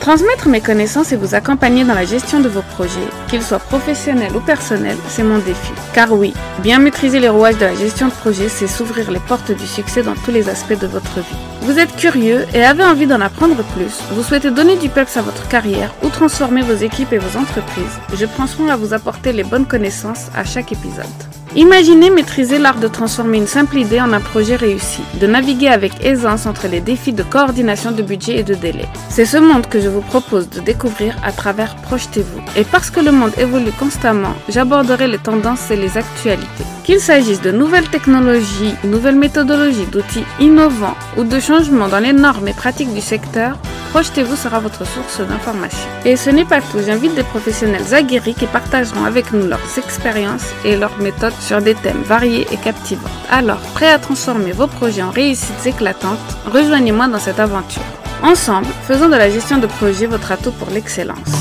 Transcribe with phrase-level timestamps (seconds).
[0.00, 4.36] Transmettre mes connaissances et vous accompagner dans la gestion de vos projets, qu'ils soient professionnels
[4.36, 5.72] ou personnels, c'est mon défi.
[5.94, 9.52] Car oui, bien maîtriser les rouages de la gestion de projet, c'est s'ouvrir les portes
[9.52, 11.36] du succès dans tous les aspects de votre vie.
[11.62, 15.22] Vous êtes curieux et avez envie d'en apprendre plus, vous souhaitez donner du peps à
[15.22, 19.32] votre carrière ou transformer vos équipes et vos entreprises, je prends soin à vous apporter
[19.32, 21.43] les bonnes connaissances à chaque épisode.
[21.56, 26.04] Imaginez maîtriser l'art de transformer une simple idée en un projet réussi, de naviguer avec
[26.04, 28.86] aisance entre les défis de coordination de budget et de délai.
[29.08, 32.40] C'est ce monde que je vous propose de découvrir à travers Projetez-vous.
[32.56, 36.64] Et parce que le monde évolue constamment, j'aborderai les tendances et les actualités.
[36.82, 42.48] Qu'il s'agisse de nouvelles technologies, nouvelles méthodologies, d'outils innovants ou de changements dans les normes
[42.48, 43.56] et pratiques du secteur,
[43.94, 45.88] Projetez-vous sera votre source d'information.
[46.04, 50.48] Et ce n'est pas tout, j'invite des professionnels aguerris qui partageront avec nous leurs expériences
[50.64, 53.08] et leurs méthodes sur des thèmes variés et captivants.
[53.30, 57.82] Alors, prêt à transformer vos projets en réussites éclatantes, rejoignez-moi dans cette aventure.
[58.22, 61.32] Ensemble, faisons de la gestion de projet votre atout pour l'excellence.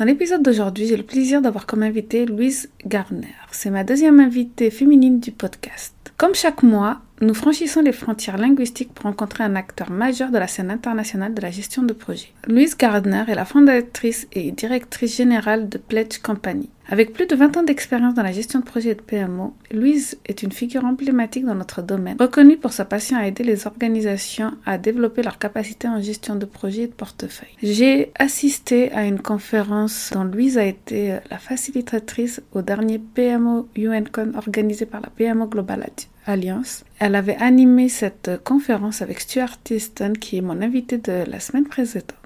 [0.00, 3.36] Dans l'épisode d'aujourd'hui, j'ai le plaisir d'avoir comme invité Louise Gardner.
[3.52, 5.94] C'est ma deuxième invitée féminine du podcast.
[6.16, 10.48] Comme chaque mois, nous franchissons les frontières linguistiques pour rencontrer un acteur majeur de la
[10.48, 12.32] scène internationale de la gestion de projet.
[12.48, 16.68] Louise Gardner est la fondatrice et directrice générale de Pledge Company.
[16.88, 20.18] Avec plus de 20 ans d'expérience dans la gestion de projet et de PMO, Louise
[20.26, 24.52] est une figure emblématique dans notre domaine, reconnue pour sa passion à aider les organisations
[24.66, 27.54] à développer leurs capacités en gestion de projet et de portefeuille.
[27.62, 34.32] J'ai assisté à une conférence dont Louise a été la facilitatrice au dernier PMO UNCON
[34.34, 35.84] organisé par la PMO Global
[36.26, 36.84] Alliance.
[36.98, 41.66] Elle avait animé cette conférence avec Stuart Easton, qui est mon invité de la semaine
[41.66, 42.16] précédente.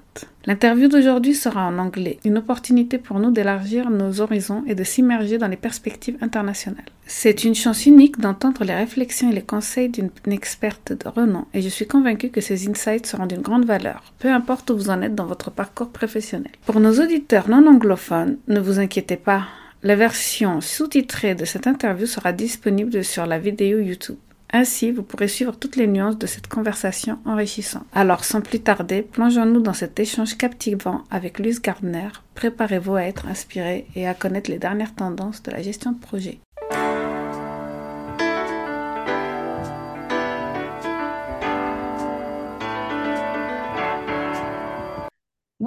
[0.45, 5.37] L'interview d'aujourd'hui sera en anglais, une opportunité pour nous d'élargir nos horizons et de s'immerger
[5.37, 6.85] dans les perspectives internationales.
[7.05, 11.61] C'est une chance unique d'entendre les réflexions et les conseils d'une experte de renom et
[11.61, 15.01] je suis convaincue que ces insights seront d'une grande valeur, peu importe où vous en
[15.01, 16.51] êtes dans votre parcours professionnel.
[16.65, 19.43] Pour nos auditeurs non anglophones, ne vous inquiétez pas,
[19.83, 24.17] la version sous-titrée de cette interview sera disponible sur la vidéo YouTube.
[24.51, 27.85] Ainsi, vous pourrez suivre toutes les nuances de cette conversation enrichissante.
[27.93, 32.07] Alors, sans plus tarder, plongeons-nous dans cet échange captivant avec Luce Gardner.
[32.33, 36.39] Préparez-vous à être inspiré et à connaître les dernières tendances de la gestion de projet.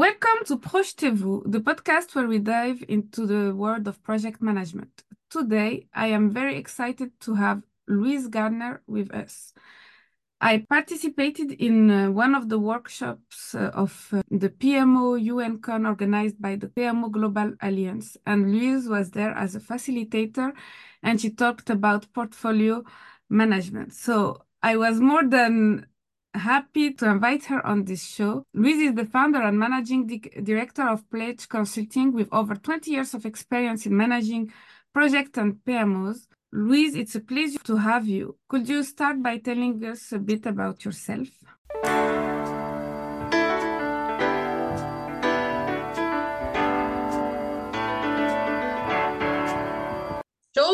[0.01, 5.03] Welcome to Projetez-vous, the podcast where we dive into the world of project management.
[5.29, 9.53] Today, I am very excited to have Louise Gardner with us.
[10.41, 16.41] I participated in uh, one of the workshops uh, of uh, the PMO UNCON organized
[16.41, 20.55] by the PMO Global Alliance, and Louise was there as a facilitator,
[21.03, 22.83] and she talked about portfolio
[23.29, 23.93] management.
[23.93, 25.90] So I was more than
[26.35, 28.45] happy to invite her on this show.
[28.55, 30.07] Louise is the founder and managing
[30.43, 34.53] director of Pledge Consulting with over 20 years of experience in managing
[34.93, 36.27] projects and PMOs.
[36.53, 38.37] Louise, it's a pleasure to have you.
[38.49, 41.29] Could you start by telling us a bit about yourself?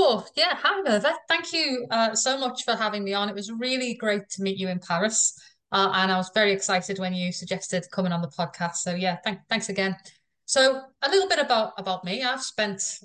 [0.07, 0.25] Sure.
[0.37, 0.55] Yeah.
[0.63, 1.15] Hi, Merva.
[1.29, 3.29] Thank you uh, so much for having me on.
[3.29, 5.37] It was really great to meet you in Paris.
[5.73, 8.77] Uh, and I was very excited when you suggested coming on the podcast.
[8.77, 9.97] So yeah, th- thanks again.
[10.45, 12.23] So a little bit about about me.
[12.23, 13.01] I've spent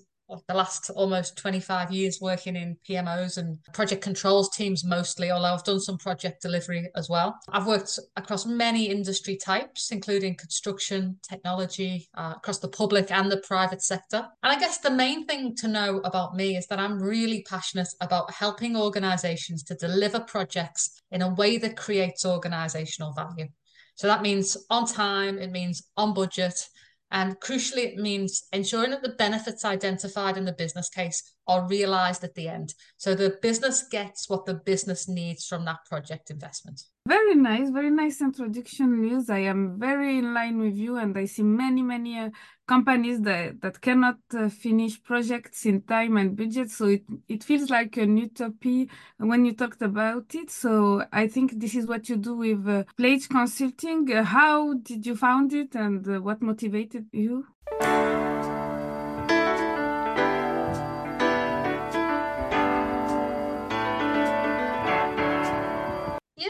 [0.48, 5.64] the last almost 25 years working in PMOs and project controls teams mostly, although I've
[5.64, 7.38] done some project delivery as well.
[7.50, 13.38] I've worked across many industry types, including construction, technology, uh, across the public and the
[13.38, 14.28] private sector.
[14.44, 17.90] And I guess the main thing to know about me is that I'm really passionate
[18.02, 23.48] about helping organizations to deliver projects in a way that creates organizational value.
[23.96, 26.68] So that means on time, it means on budget,
[27.12, 32.24] and crucially, it means ensuring that the benefits identified in the business case are realized
[32.24, 32.74] at the end.
[32.98, 36.82] So the business gets what the business needs from that project investment.
[37.08, 39.30] Very nice, very nice introduction, Liz.
[39.30, 42.30] I am very in line with you, and I see many, many uh,
[42.68, 46.70] companies that, that cannot uh, finish projects in time and budget.
[46.70, 48.86] So it, it feels like an utopia
[49.18, 50.52] when you talked about it.
[50.52, 54.08] So I think this is what you do with uh, Pledge Consulting.
[54.14, 57.48] Uh, how did you found it, and uh, what motivated you?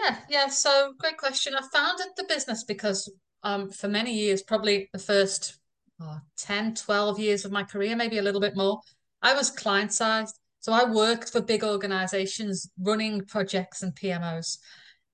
[0.02, 0.48] Yeah, yeah.
[0.48, 1.54] So great question.
[1.56, 3.12] I founded the business because
[3.44, 5.60] um, for many years, probably the first
[6.02, 8.80] oh, 10, 12 years of my career, maybe a little bit more,
[9.22, 10.38] I was client sized.
[10.60, 14.58] So I worked for big organizations running projects and PMOs.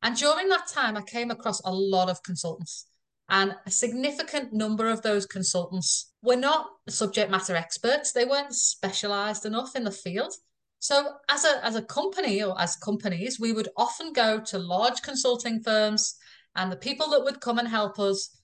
[0.03, 2.85] And during that time, I came across a lot of consultants.
[3.29, 8.11] And a significant number of those consultants were not subject matter experts.
[8.11, 10.33] They weren't specialized enough in the field.
[10.79, 15.01] So as a as a company or as companies, we would often go to large
[15.01, 16.15] consulting firms,
[16.55, 18.37] and the people that would come and help us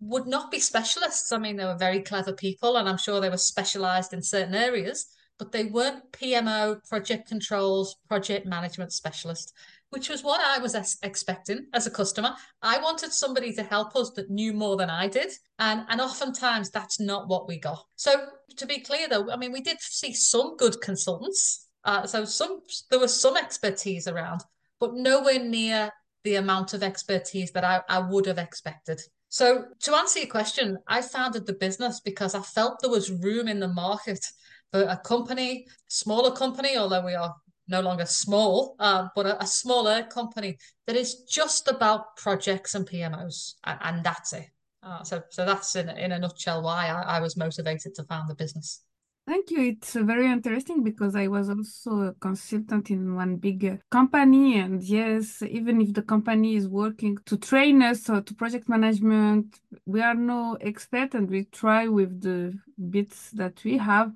[0.00, 1.32] would not be specialists.
[1.32, 4.54] I mean, they were very clever people, and I'm sure they were specialized in certain
[4.54, 5.06] areas,
[5.38, 9.52] but they weren't PMO, project controls, project management specialists,
[9.90, 12.34] which was what I was expecting as a customer.
[12.62, 16.70] I wanted somebody to help us that knew more than I did, and and oftentimes
[16.70, 17.82] that's not what we got.
[17.96, 18.26] So
[18.56, 22.60] to be clear, though, I mean, we did see some good consultants uh, so some
[22.90, 24.42] there was some expertise around,
[24.80, 25.90] but nowhere near
[26.24, 29.00] the amount of expertise that I, I would have expected.
[29.28, 33.46] So to answer your question, I founded the business because I felt there was room
[33.46, 34.24] in the market
[34.72, 37.34] for a company, smaller company, although we are
[37.68, 42.88] no longer small, um, but a, a, smaller company that is just about projects and
[42.88, 44.46] PMOs, and, and that's it.
[44.82, 48.30] Uh, so, so that's in, in a nutshell why I, I was motivated to found
[48.30, 48.82] the business.
[49.28, 49.60] Thank you.
[49.60, 54.58] It's very interesting because I was also a consultant in one big company.
[54.58, 59.60] And yes, even if the company is working to train us or to project management,
[59.84, 62.58] we are no expert and we try with the
[62.88, 64.14] bits that we have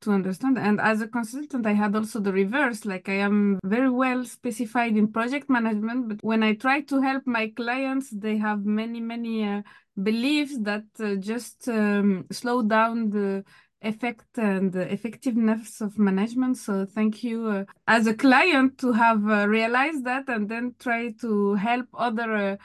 [0.00, 0.58] to understand.
[0.58, 2.84] And as a consultant, I had also the reverse.
[2.84, 7.28] Like I am very well specified in project management, but when I try to help
[7.28, 9.62] my clients, they have many, many uh,
[10.02, 13.44] beliefs that uh, just um, slow down the
[13.82, 16.56] effect and effectiveness of management.
[16.58, 21.12] So thank you uh, as a client to have uh, realized that and then try
[21.20, 22.56] to help other uh,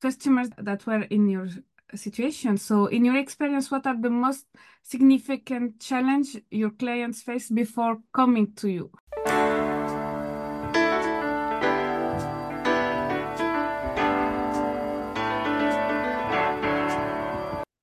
[0.00, 1.48] customers that were in your
[1.94, 2.56] situation.
[2.58, 4.46] So in your experience, what are the most
[4.82, 8.90] significant challenge your clients face before coming to you?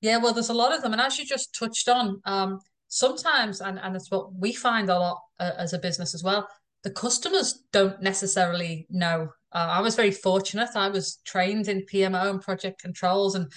[0.02, 0.94] Yeah, well, there's a lot of them.
[0.94, 5.00] And as you just touched on, um, sometimes, and, and it's what we find a
[5.00, 6.47] lot uh, as a business as well,
[6.83, 9.30] the customers don't necessarily know.
[9.51, 10.69] Uh, I was very fortunate.
[10.75, 13.51] I was trained in PMO and project controls and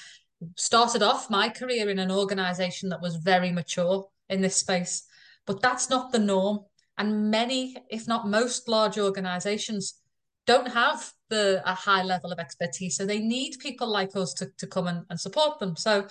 [0.57, 5.05] started off my career in an organization that was very mature in this space.
[5.47, 6.61] But that's not the norm.
[6.99, 9.95] And many, if not most large organizations
[10.47, 12.97] don't have the a high level of expertise.
[12.97, 15.77] So they need people like us to, to come and, and support them.
[15.77, 16.07] So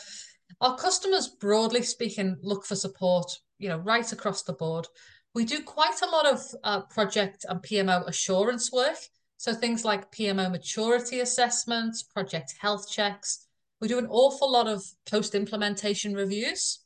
[0.61, 4.87] our customers, broadly speaking, look for support, you know, right across the board.
[5.33, 8.97] We do quite a lot of uh, project and PMO assurance work.
[9.37, 13.47] So things like PMO maturity assessments, project health checks.
[13.79, 16.79] We do an awful lot of post-implementation reviews.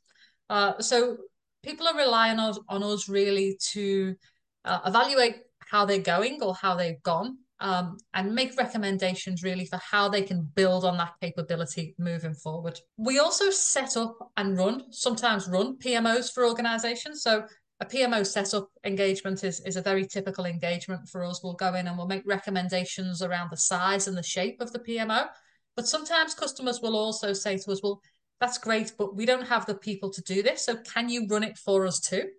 [0.50, 1.18] Uh, so
[1.62, 4.16] people are relying on, on us really to
[4.63, 9.80] uh, evaluate how they're going or how they've gone um, and make recommendations really for
[9.80, 12.80] how they can build on that capability moving forward.
[12.97, 17.24] We also set up and run, sometimes run PMOs for organizations.
[17.24, 17.45] So
[17.80, 21.42] a PMO setup engagement is, is a very typical engagement for us.
[21.44, 24.80] We'll go in and we'll make recommendations around the size and the shape of the
[24.80, 25.28] PMO.
[25.76, 28.02] But sometimes customers will also say to us, well,
[28.40, 30.66] that's great, but we don't have the people to do this.
[30.66, 32.30] So can you run it for us too?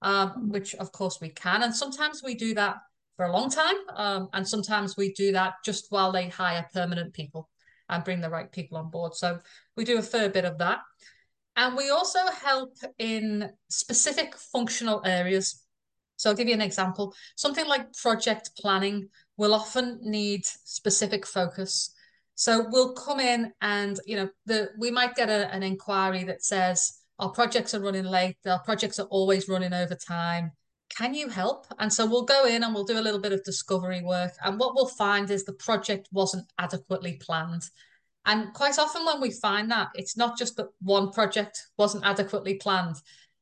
[0.00, 1.62] Um, which of course we can.
[1.62, 2.76] And sometimes we do that
[3.16, 3.76] for a long time.
[3.94, 7.48] Um, and sometimes we do that just while they hire permanent people
[7.88, 9.14] and bring the right people on board.
[9.14, 9.38] So
[9.76, 10.80] we do a fair bit of that.
[11.56, 15.62] And we also help in specific functional areas.
[16.16, 17.14] So I'll give you an example.
[17.36, 21.94] Something like project planning will often need specific focus.
[22.34, 26.42] So we'll come in and, you know, the we might get a, an inquiry that
[26.42, 30.52] says our projects are running late, our projects are always running over time
[30.96, 31.66] can you help?
[31.78, 34.32] And so we'll go in and we'll do a little bit of discovery work.
[34.44, 37.62] And what we'll find is the project wasn't adequately planned.
[38.26, 42.54] And quite often when we find that, it's not just that one project wasn't adequately
[42.54, 42.96] planned.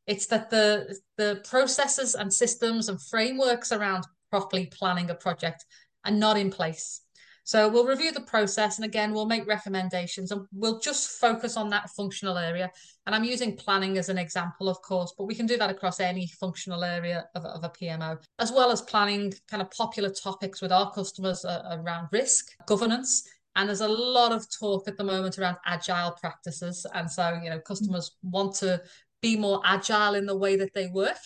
[0.06, 5.64] It's that the the processes and systems and frameworks around properly planning a project
[6.04, 7.02] are not in place.
[7.50, 11.68] So we'll review the process and again, we'll make recommendations and we'll just focus on
[11.70, 12.70] that functional area.
[13.06, 15.98] And I'm using planning as an example, of course, but we can do that across
[15.98, 20.62] any functional area of, of a PMO, as well as planning kind of popular topics
[20.62, 25.02] with our customers uh, around risk, governance, and there's a lot of talk at the
[25.02, 26.86] moment around agile practices.
[26.94, 28.80] And so, you know, customers want to
[29.22, 31.18] be more agile in the way that they work,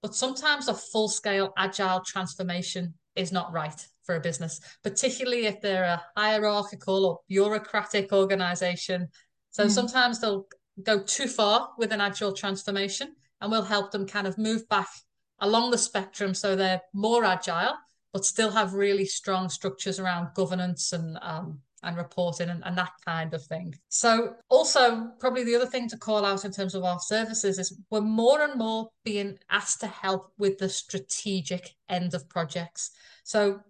[0.00, 3.84] but sometimes a full scale agile transformation is not right.
[4.04, 9.08] For a business, particularly if they're a hierarchical or bureaucratic organization.
[9.50, 9.70] So mm.
[9.70, 10.46] sometimes they'll
[10.82, 14.88] go too far with an agile transformation and we'll help them kind of move back
[15.40, 17.74] along the spectrum so they're more agile
[18.12, 22.92] but still have really strong structures around governance and um, and reporting and, and that
[23.04, 23.74] kind of thing.
[23.88, 27.76] So also probably the other thing to call out in terms of our services is
[27.90, 32.92] we're more and more being asked to help with the strategic end of projects.
[33.24, 33.60] So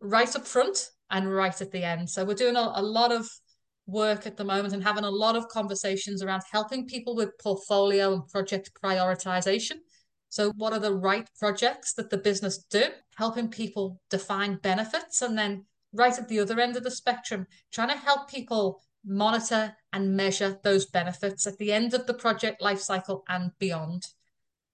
[0.00, 2.08] right up front and right at the end.
[2.08, 3.28] So we're doing a, a lot of
[3.86, 8.12] work at the moment and having a lot of conversations around helping people with portfolio
[8.12, 9.76] and project prioritization.
[10.28, 12.84] So, what are the right projects that the business do?
[13.16, 15.22] Helping people define benefits.
[15.22, 15.64] And then,
[15.94, 20.58] right at the other end of the spectrum, trying to help people monitor and measure
[20.62, 24.06] those benefits at the end of the project lifecycle and beyond.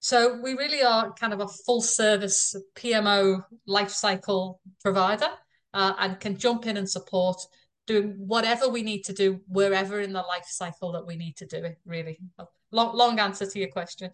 [0.05, 5.29] So, we really are kind of a full service PMO lifecycle provider
[5.73, 7.37] uh, and can jump in and support
[7.87, 11.47] doing whatever we need to do wherever in the life cycle that we need to
[11.47, 12.19] do it really.
[12.71, 14.11] Long long answer to your question.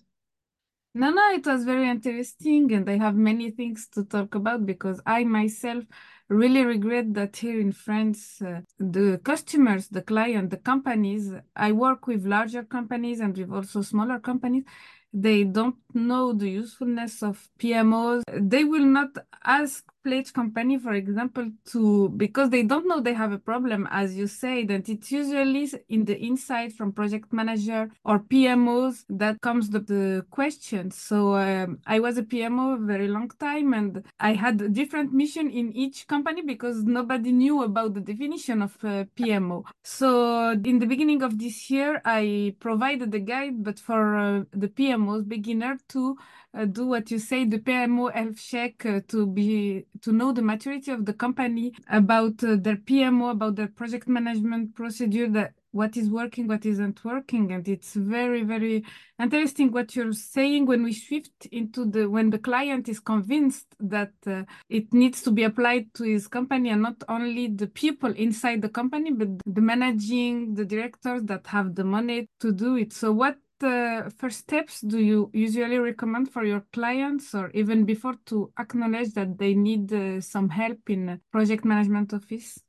[0.94, 5.00] No no it was very interesting and i have many things to talk about because
[5.06, 5.86] i myself
[6.28, 12.08] really regret that here in france uh, the customers the client the companies i work
[12.08, 14.66] with larger companies and with also smaller companies
[15.14, 18.24] they don't know the usefulness of PMOs.
[18.34, 23.32] They will not ask pledge company, for example, to because they don't know they have
[23.32, 28.20] a problem, as you say, that it's usually in the insight from project manager or
[28.20, 30.92] PMOs that comes the, the question.
[30.92, 35.14] So um, I was a PMO a very long time, and I had a different
[35.14, 39.64] mission in each company because nobody knew about the definition of uh, PMO.
[39.84, 44.68] So in the beginning of this year, I provided the guide, but for uh, the
[45.02, 46.18] PMOs beginner to
[46.54, 50.42] uh, do what you say, the PMO health check uh, to be to know the
[50.42, 55.96] maturity of the company about uh, their PMO, about their project management procedure, that what
[55.96, 58.84] is working, what isn't working, and it's very very
[59.18, 60.66] interesting what you're saying.
[60.66, 65.32] When we shift into the when the client is convinced that uh, it needs to
[65.32, 69.62] be applied to his company and not only the people inside the company but the
[69.62, 72.92] managing the directors that have the money to do it.
[72.92, 78.16] So what the first steps do you usually recommend for your clients or even before
[78.26, 82.60] to acknowledge that they need uh, some help in project management office?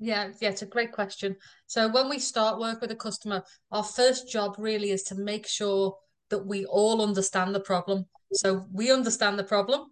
[0.00, 1.36] Yeah, yeah, it's a great question.
[1.66, 5.46] So when we start work with a customer, our first job really is to make
[5.46, 5.96] sure
[6.30, 8.06] that we all understand the problem.
[8.32, 9.90] So we understand the problem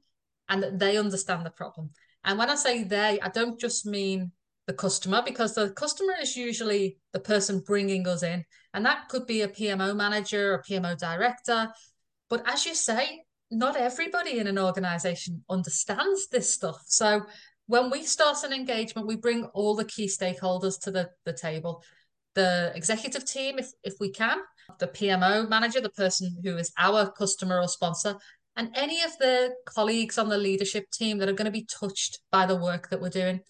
[0.48, 1.90] and that they understand the problem.
[2.24, 4.32] And when I say they, I don't just mean
[4.66, 8.44] the customer because the customer is usually the person bringing us in.
[8.74, 11.68] And that could be a PMO manager, a PMO director.
[12.28, 16.82] But as you say, not everybody in an organization understands this stuff.
[16.86, 17.22] So
[17.66, 21.82] when we start an engagement, we bring all the key stakeholders to the, the table.
[22.34, 24.38] The executive team, if, if we can,
[24.78, 28.16] the PMO manager, the person who is our customer or sponsor,
[28.56, 32.20] and any of the colleagues on the leadership team that are going to be touched
[32.30, 33.40] by the work that we're doing.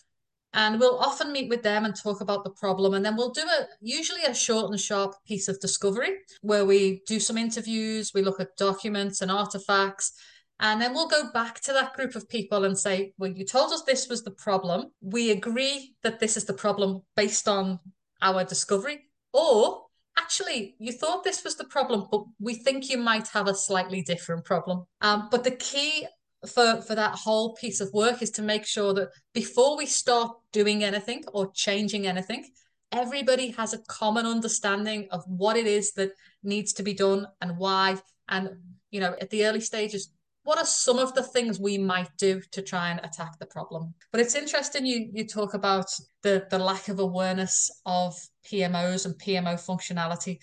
[0.52, 2.94] And we'll often meet with them and talk about the problem.
[2.94, 7.02] And then we'll do a usually a short and sharp piece of discovery where we
[7.06, 10.12] do some interviews, we look at documents and artifacts.
[10.58, 13.72] And then we'll go back to that group of people and say, well, you told
[13.72, 14.92] us this was the problem.
[15.02, 17.78] We agree that this is the problem based on
[18.22, 19.00] our discovery.
[19.34, 19.85] Or
[20.18, 24.02] actually, you thought this was the problem, but we think you might have a slightly
[24.02, 24.86] different problem.
[25.00, 26.06] Um, but the key
[26.46, 30.36] for, for that whole piece of work is to make sure that before we start
[30.52, 32.46] doing anything or changing anything,
[32.92, 37.58] everybody has a common understanding of what it is that needs to be done and
[37.58, 37.96] why.
[38.28, 38.50] And,
[38.90, 40.10] you know, at the early stages,
[40.46, 43.92] what are some of the things we might do to try and attack the problem?
[44.12, 45.86] But it's interesting you you talk about
[46.22, 48.14] the the lack of awareness of
[48.48, 50.38] PMOs and PMO functionality.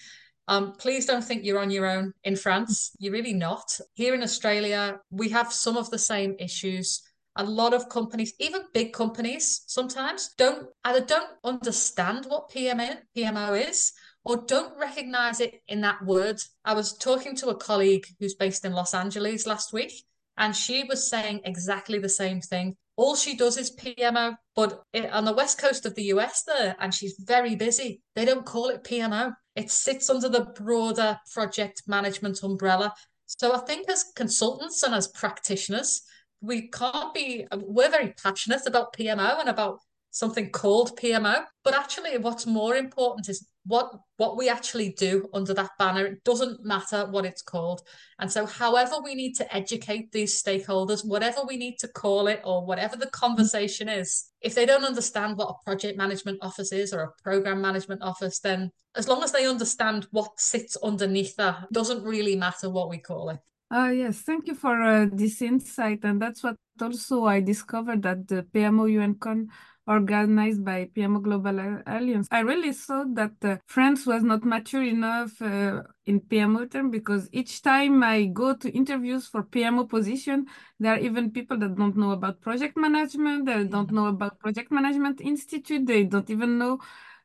[0.50, 2.91] Um, please don't think you're on your own in France.
[3.00, 3.79] You're really not.
[3.93, 7.01] Here in Australia, we have some of the same issues.
[7.38, 13.69] A lot of companies, even big companies, sometimes don't either don't understand what PMO, PMO
[13.69, 13.93] is
[14.25, 16.39] or don't recognize it in that word.
[16.63, 19.94] I was talking to a colleague who's based in Los Angeles last week,
[20.38, 22.75] and she was saying exactly the same thing.
[22.96, 26.75] All she does is PMO, but it, on the west coast of the US, there,
[26.80, 28.01] and she's very busy.
[28.15, 29.34] They don't call it PMO.
[29.56, 32.94] It sits under the broader project management umbrella.
[33.25, 36.03] So I think as consultants and as practitioners,
[36.42, 37.48] we can't be.
[37.56, 39.80] We're very passionate about PMO and about
[40.13, 41.43] something called PMO.
[41.63, 46.05] But actually, what's more important is what what we actually do under that banner.
[46.05, 47.82] It doesn't matter what it's called.
[48.20, 52.41] And so, however we need to educate these stakeholders, whatever we need to call it,
[52.46, 56.93] or whatever the conversation is, if they don't understand what a project management office is
[56.93, 61.72] or a program management office, then as long as they understand what sits underneath that,
[61.72, 63.39] doesn't really matter what we call it.
[63.74, 66.00] Uh, yes, thank you for uh, this insight.
[66.03, 69.48] And that's what also I discovered that the PMO UNCon
[69.87, 72.27] organized by PMO Global Alliance.
[72.31, 77.29] I really thought that uh, France was not mature enough uh, in PMO term because
[77.31, 80.45] each time I go to interviews for PMO position,
[80.79, 84.71] there are even people that don't know about project management, they don't know about project
[84.71, 86.79] management institute, they don't even know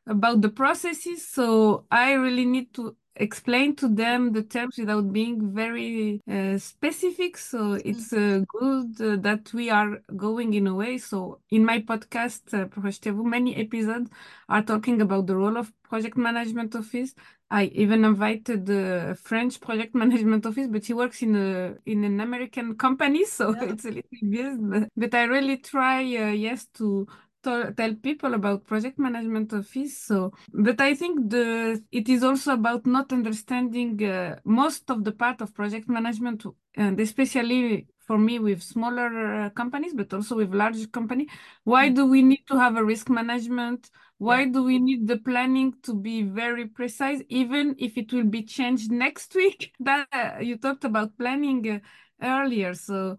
[0.07, 1.27] about the processes.
[1.27, 7.37] So I really need to explain to them the terms without being very uh, specific.
[7.37, 10.97] So it's uh, good uh, that we are going in a way.
[10.97, 14.09] So in my podcast, uh, many episodes
[14.47, 17.13] are talking about the role of project management office.
[17.51, 22.19] I even invited the French project management office, but he works in a in an
[22.19, 23.71] American company, so yeah.
[23.71, 24.89] it's a little bit.
[24.95, 27.07] But I really try, uh, yes, to
[27.43, 32.85] tell people about project management office so but i think the it is also about
[32.85, 36.43] not understanding uh, most of the part of project management
[36.75, 41.27] and especially for me with smaller uh, companies but also with large company
[41.63, 41.95] why mm.
[41.95, 43.89] do we need to have a risk management?
[44.17, 48.43] Why do we need the planning to be very precise even if it will be
[48.43, 49.73] changed next week?
[49.79, 51.79] That uh, you talked about planning uh,
[52.21, 53.17] earlier so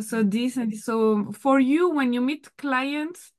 [0.00, 3.32] so this and so for you when you meet clients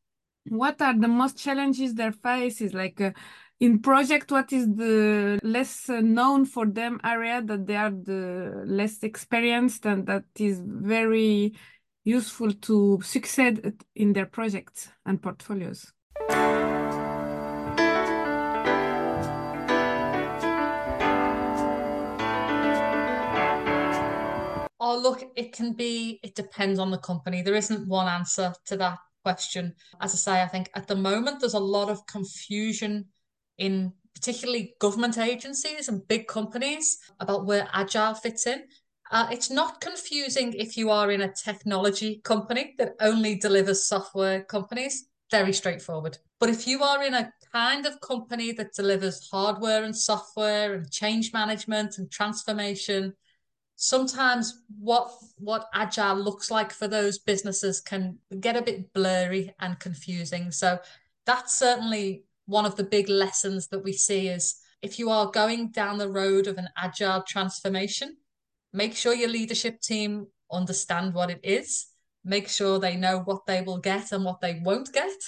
[0.48, 3.12] what are the most challenges they face is like uh,
[3.60, 8.64] in project what is the less uh, known for them area that they are the
[8.66, 11.54] less experienced and that is very
[12.04, 15.92] useful to succeed in their projects and portfolios?
[24.82, 27.42] Oh, look, it can be, it depends on the company.
[27.42, 29.76] There isn't one answer to that question.
[30.02, 33.06] As I say, I think at the moment there's a lot of confusion
[33.58, 38.64] in particularly government agencies and big companies about where agile fits in.
[39.12, 44.44] Uh, it's not confusing if you are in a technology company that only delivers software
[44.44, 46.18] companies, very straightforward.
[46.40, 50.92] But if you are in a kind of company that delivers hardware and software and
[50.92, 53.14] change management and transformation,
[53.82, 59.80] sometimes what what agile looks like for those businesses can get a bit blurry and
[59.80, 60.52] confusing.
[60.52, 60.80] So
[61.26, 65.72] that's certainly one of the big lessons that we see is if you are going
[65.72, 68.18] down the road of an agile transformation
[68.74, 71.88] make sure your leadership team understand what it is
[72.26, 75.20] make sure they know what they will get and what they won't get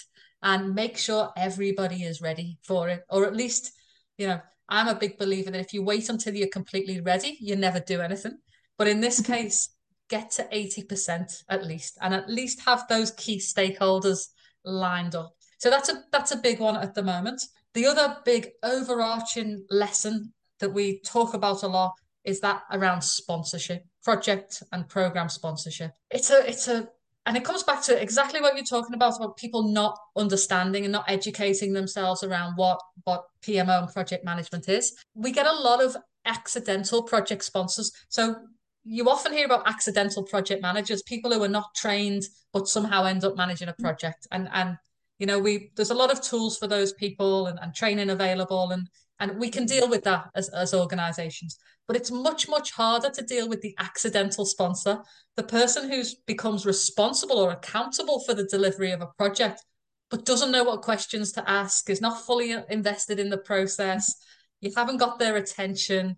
[0.44, 3.72] and make sure everybody is ready for it or at least
[4.18, 7.56] you know I'm a big believer that if you wait until you're completely ready, you
[7.56, 8.38] never do anything.
[8.78, 9.34] But in this mm-hmm.
[9.34, 9.70] case,
[10.10, 14.28] get to 80% at least, and at least have those key stakeholders
[14.64, 15.34] lined up.
[15.60, 17.42] So that's a that's a big one at the moment.
[17.74, 23.84] The other big overarching lesson that we talk about a lot is that around sponsorship,
[24.04, 25.92] project and program sponsorship.
[26.10, 26.88] It's a it's a
[27.26, 30.92] and it comes back to exactly what you're talking about about people not understanding and
[30.92, 34.94] not educating themselves around what what PMO and project management is.
[35.14, 37.92] We get a lot of accidental project sponsors.
[38.10, 38.36] So
[38.84, 43.24] you often hear about accidental project managers, people who are not trained but somehow end
[43.24, 44.28] up managing a project.
[44.32, 44.78] And and
[45.20, 48.72] you know, we there's a lot of tools for those people and, and training available
[48.72, 48.90] and
[49.22, 49.70] and we can mm.
[49.70, 51.58] deal with that as, as organizations.
[51.88, 55.00] But it's much, much harder to deal with the accidental sponsor,
[55.38, 59.64] the person who becomes responsible or accountable for the delivery of a project,
[60.10, 64.14] but doesn't know what questions to ask, is not fully uh, invested in the process.
[64.60, 66.18] You haven't got their attention.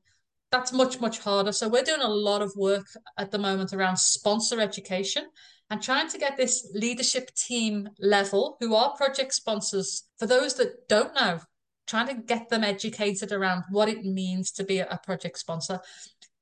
[0.52, 1.52] That's much, much harder.
[1.52, 2.88] So we're doing a lot of work
[3.18, 5.26] at the moment around sponsor education
[5.70, 10.88] and trying to get this leadership team level who are project sponsors for those that
[10.88, 11.40] don't know
[11.88, 15.80] trying to get them educated around what it means to be a project sponsor.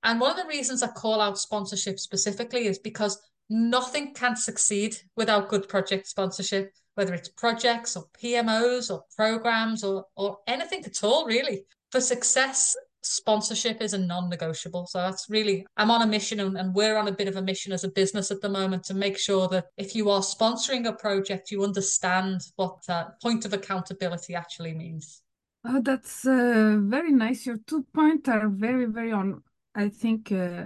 [0.04, 4.96] And one of the reasons I call out sponsorship specifically is because nothing can succeed
[5.16, 11.04] without good project sponsorship, whether it's projects or PMOs or programs or, or anything at
[11.04, 11.66] all, really.
[11.92, 16.74] For success, sponsorship is a non-negotiable so that's really i'm on a mission and, and,
[16.76, 19.18] we're on a bit of a mission as a business at the moment to make
[19.18, 24.36] sure that if you are sponsoring a project you understand what uh, point of accountability
[24.36, 25.24] actually means
[25.64, 27.46] Oh, that's uh, very nice.
[27.46, 29.44] Your two points are very, very on.
[29.76, 30.66] I think uh,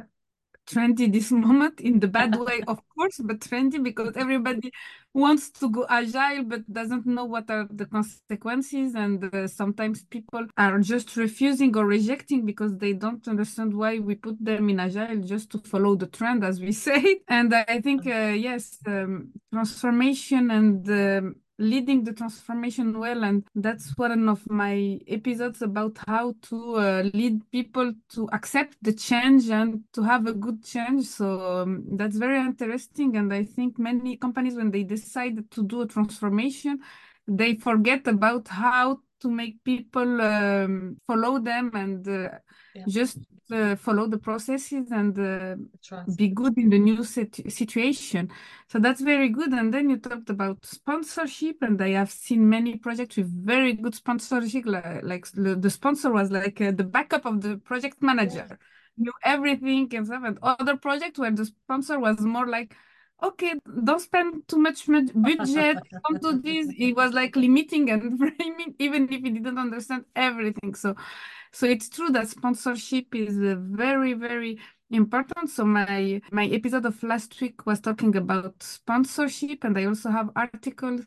[0.68, 4.72] trendy this moment in the bad way, of course, but trendy because everybody
[5.14, 8.96] wants to go agile but doesn't know what are the consequences.
[8.96, 14.16] And uh, sometimes people are just refusing or rejecting because they don't understand why we
[14.16, 17.22] put them in agile just to follow the trend, as we say.
[17.28, 23.98] And I think, uh, yes, um, transformation and um, leading the transformation well and that's
[23.98, 29.84] one of my episodes about how to uh, lead people to accept the change and
[29.94, 31.06] to have a good change.
[31.06, 35.82] So um, that's very interesting and i think many companies when they decide to do
[35.82, 36.80] a transformation
[37.28, 42.30] they forget about how to make people um, follow them and uh,
[42.74, 42.84] yeah.
[42.88, 43.18] just
[43.52, 45.56] uh, follow the processes and uh,
[46.16, 48.30] be good in the new sit- situation.
[48.70, 49.52] So that's very good.
[49.54, 53.96] And then you talked about sponsorship, and I have seen many projects with very good
[53.96, 54.66] sponsorship.
[54.66, 58.56] Like, like the sponsor was like uh, the backup of the project manager, yeah.
[58.98, 60.24] knew everything and stuff.
[60.26, 62.76] And other projects where the sponsor was more like,
[63.24, 65.78] okay, don't spend too much budget.
[66.06, 66.68] Come to this.
[66.78, 70.76] It was like limiting and framing, even if he didn't understand everything.
[70.76, 70.96] So,
[71.52, 74.60] so it's true that sponsorship is very, very
[74.92, 75.50] important.
[75.50, 80.30] So my my episode of last week was talking about sponsorship, and I also have
[80.36, 81.02] articles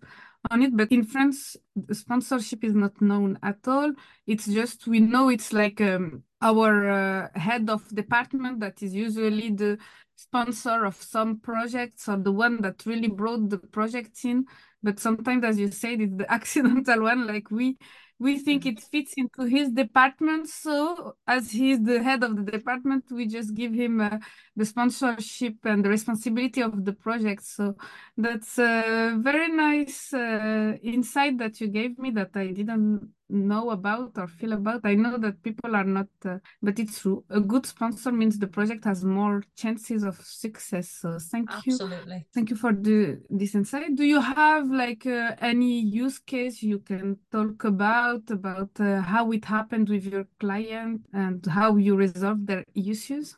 [0.50, 0.76] on it.
[0.76, 1.56] But in France,
[1.92, 3.92] sponsorship is not known at all.
[4.26, 9.50] It's just we know it's like um, our uh, head of department that is usually
[9.50, 9.78] the
[10.14, 14.44] sponsor of some projects or the one that really brought the projects in.
[14.82, 17.26] But sometimes, as you said, it's the accidental one.
[17.26, 17.76] Like we
[18.20, 20.48] we think it fits into his department.
[20.48, 24.18] So as he's the head of the department, we just give him uh,
[24.56, 27.44] the sponsorship and the responsibility of the project.
[27.44, 27.76] So
[28.16, 34.12] that's a very nice uh, insight that you gave me that I didn't know about
[34.16, 34.80] or feel about.
[34.84, 37.24] I know that people are not, uh, but it's true.
[37.30, 40.88] A good sponsor means the project has more chances of success.
[40.90, 41.66] So thank Absolutely.
[41.66, 41.72] you.
[41.74, 42.26] Absolutely.
[42.34, 43.96] Thank you for the this insight.
[43.96, 49.32] Do you have like uh, any use case you can talk about about uh, how
[49.32, 53.36] it happened with your client and how you resolve their issues?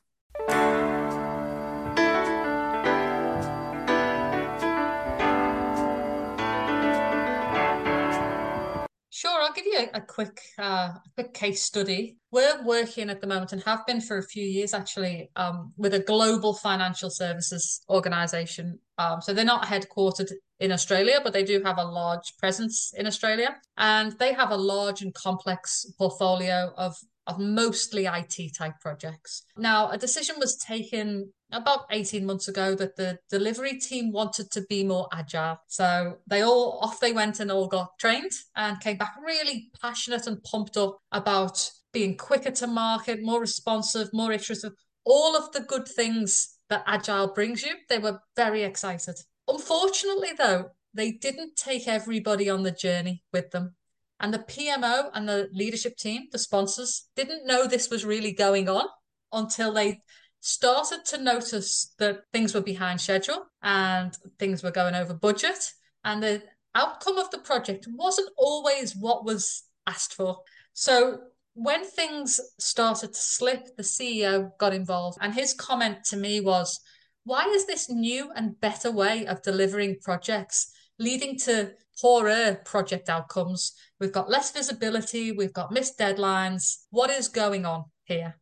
[9.50, 12.18] I'll give you a, a quick uh, quick case study.
[12.30, 15.92] We're working at the moment and have been for a few years actually um, with
[15.92, 18.78] a global financial services organization.
[18.98, 23.08] Um, so they're not headquartered in Australia, but they do have a large presence in
[23.08, 29.44] Australia, and they have a large and complex portfolio of of mostly IT type projects.
[29.56, 34.62] Now, a decision was taken about 18 months ago that the delivery team wanted to
[34.62, 35.58] be more agile.
[35.66, 40.26] So they all off they went and all got trained and came back really passionate
[40.26, 44.72] and pumped up about being quicker to market, more responsive, more iterative,
[45.04, 47.74] all of the good things that agile brings you.
[47.88, 49.16] They were very excited.
[49.48, 53.74] Unfortunately, though, they didn't take everybody on the journey with them.
[54.20, 58.68] And the PMO and the leadership team, the sponsors, didn't know this was really going
[58.68, 58.84] on
[59.32, 60.02] until they
[60.40, 65.72] started to notice that things were behind schedule and things were going over budget.
[66.04, 66.42] And the
[66.74, 70.38] outcome of the project wasn't always what was asked for.
[70.72, 71.20] So
[71.54, 75.18] when things started to slip, the CEO got involved.
[75.20, 76.80] And his comment to me was,
[77.24, 83.72] why is this new and better way of delivering projects leading to poorer project outcomes.
[83.98, 86.84] We've got less visibility, we've got missed deadlines.
[86.90, 88.38] What is going on here?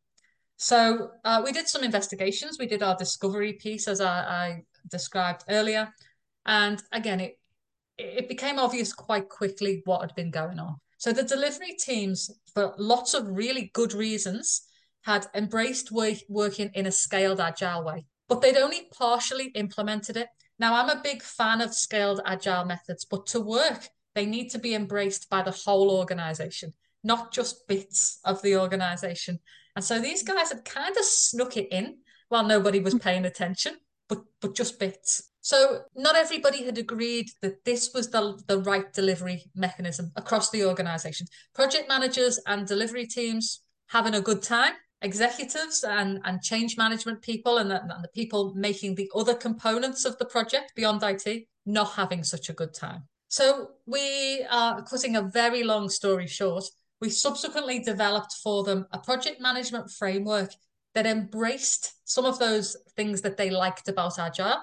[0.59, 2.59] So uh, we did some investigations.
[2.59, 5.89] We did our discovery piece, as I, I described earlier,
[6.47, 7.39] and again, it
[7.97, 10.77] it became obvious quite quickly what had been going on.
[10.99, 14.63] So the delivery teams, for lots of really good reasons,
[15.03, 20.29] had embraced work, working in a scaled agile way, but they'd only partially implemented it.
[20.59, 24.59] Now, I'm a big fan of scaled agile methods, but to work, they need to
[24.59, 29.39] be embraced by the whole organization, not just bits of the organization.
[29.79, 31.99] And so these guys had kind of snuck it in
[32.31, 33.01] while nobody was mm.
[33.01, 33.77] paying attention,
[34.09, 35.31] but but just bits.
[35.41, 40.65] So not everybody had agreed that this was the, the right delivery mechanism across the
[40.65, 41.29] organization.
[41.55, 47.59] Project managers and delivery teams having a good time executives and, and change management people
[47.59, 51.93] and the, and the people making the other components of the project beyond IT not
[51.93, 53.05] having such a good time.
[53.29, 56.65] So we are cutting a very long story short.
[57.01, 60.51] We subsequently developed for them a project management framework
[60.95, 64.63] that embraced some of those things that they liked about Agile,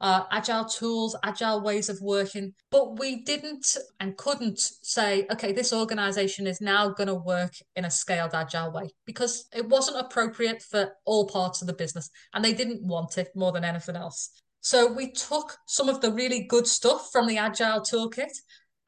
[0.00, 5.72] uh, agile tools, agile ways of working, but we didn't and couldn't say, okay, this
[5.72, 10.62] organization is now going to work in a scaled agile way because it wasn't appropriate
[10.62, 14.30] for all parts of the business and they didn't want it more than anything else.
[14.60, 18.32] So we took some of the really good stuff from the agile toolkit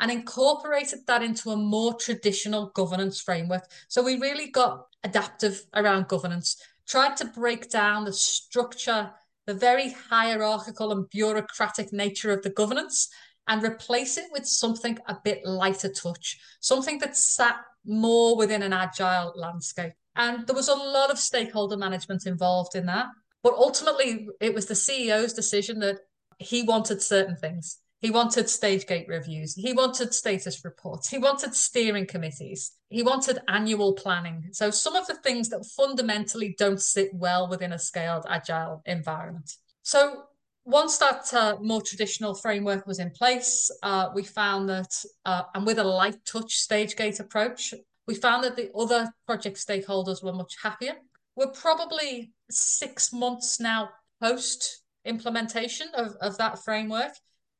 [0.00, 3.64] and incorporated that into a more traditional governance framework.
[3.88, 9.10] So we really got adaptive around governance, tried to break down the structure
[9.48, 13.08] the very hierarchical and bureaucratic nature of the governance
[13.48, 17.56] and replace it with something a bit lighter touch, something that sat
[17.86, 19.94] more within an agile landscape.
[20.16, 23.06] And there was a lot of stakeholder management involved in that.
[23.42, 26.00] But ultimately, it was the CEO's decision that
[26.38, 27.78] he wanted certain things.
[28.00, 29.54] He wanted stage gate reviews.
[29.54, 31.08] He wanted status reports.
[31.08, 32.72] He wanted steering committees.
[32.90, 34.48] He wanted annual planning.
[34.52, 39.52] So, some of the things that fundamentally don't sit well within a scaled agile environment.
[39.82, 40.24] So,
[40.64, 45.66] once that uh, more traditional framework was in place, uh, we found that, uh, and
[45.66, 47.74] with a light touch stage gate approach,
[48.06, 50.94] we found that the other project stakeholders were much happier.
[51.36, 57.12] We're probably six months now post implementation of, of that framework.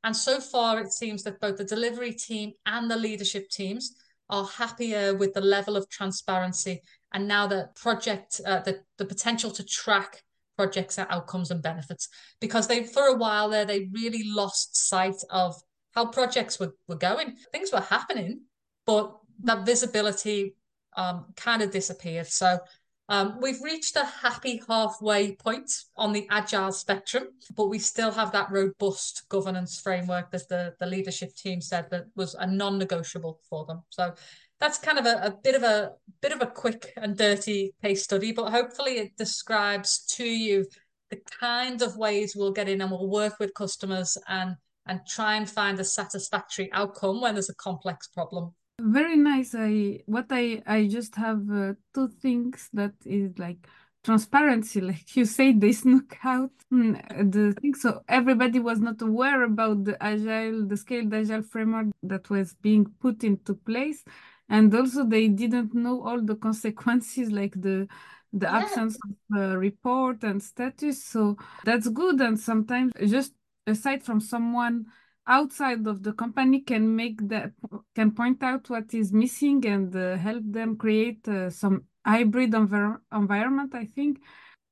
[0.09, 3.95] And so far, it seems that both the delivery team and the leadership teams
[4.31, 6.81] are happier with the level of transparency
[7.13, 10.23] and now the project, uh, the, the potential to track
[10.57, 12.09] projects outcomes and benefits.
[12.41, 15.55] Because they, for a while there, they really lost sight of
[15.95, 17.37] how projects were, were going.
[17.53, 18.41] Things were happening,
[18.87, 20.55] but that visibility
[20.97, 22.29] um, kind of disappeared.
[22.29, 22.61] So
[23.09, 28.33] um, we've reached a happy halfway point on the agile spectrum, but we still have
[28.33, 33.65] that robust governance framework that the, the leadership team said that was a non-negotiable for
[33.65, 33.83] them.
[33.89, 34.15] So
[34.61, 38.05] that's kind of a, a bit of a bit of a quick and dirty case
[38.05, 40.67] study, but hopefully it describes to you
[41.11, 45.37] the kind of ways we'll get in and we'll work with customers and and try
[45.37, 49.55] and find a satisfactory outcome when there's a complex problem very nice.
[49.55, 53.67] I what i i just have uh, two things that is like
[54.05, 57.75] transparency like you say they snuck out mm, the thing.
[57.75, 62.87] So everybody was not aware about the agile the scaled agile framework that was being
[63.01, 64.05] put into place.
[64.49, 67.89] And also they didn't know all the consequences like the
[68.33, 68.59] the yeah.
[68.59, 71.05] absence of a report and status.
[71.05, 72.21] So that's good.
[72.21, 73.33] And sometimes just
[73.67, 74.87] aside from someone
[75.29, 77.53] outside of the company can make that
[77.95, 82.97] can point out what is missing and uh, help them create uh, some hybrid envir
[83.13, 84.19] environment i think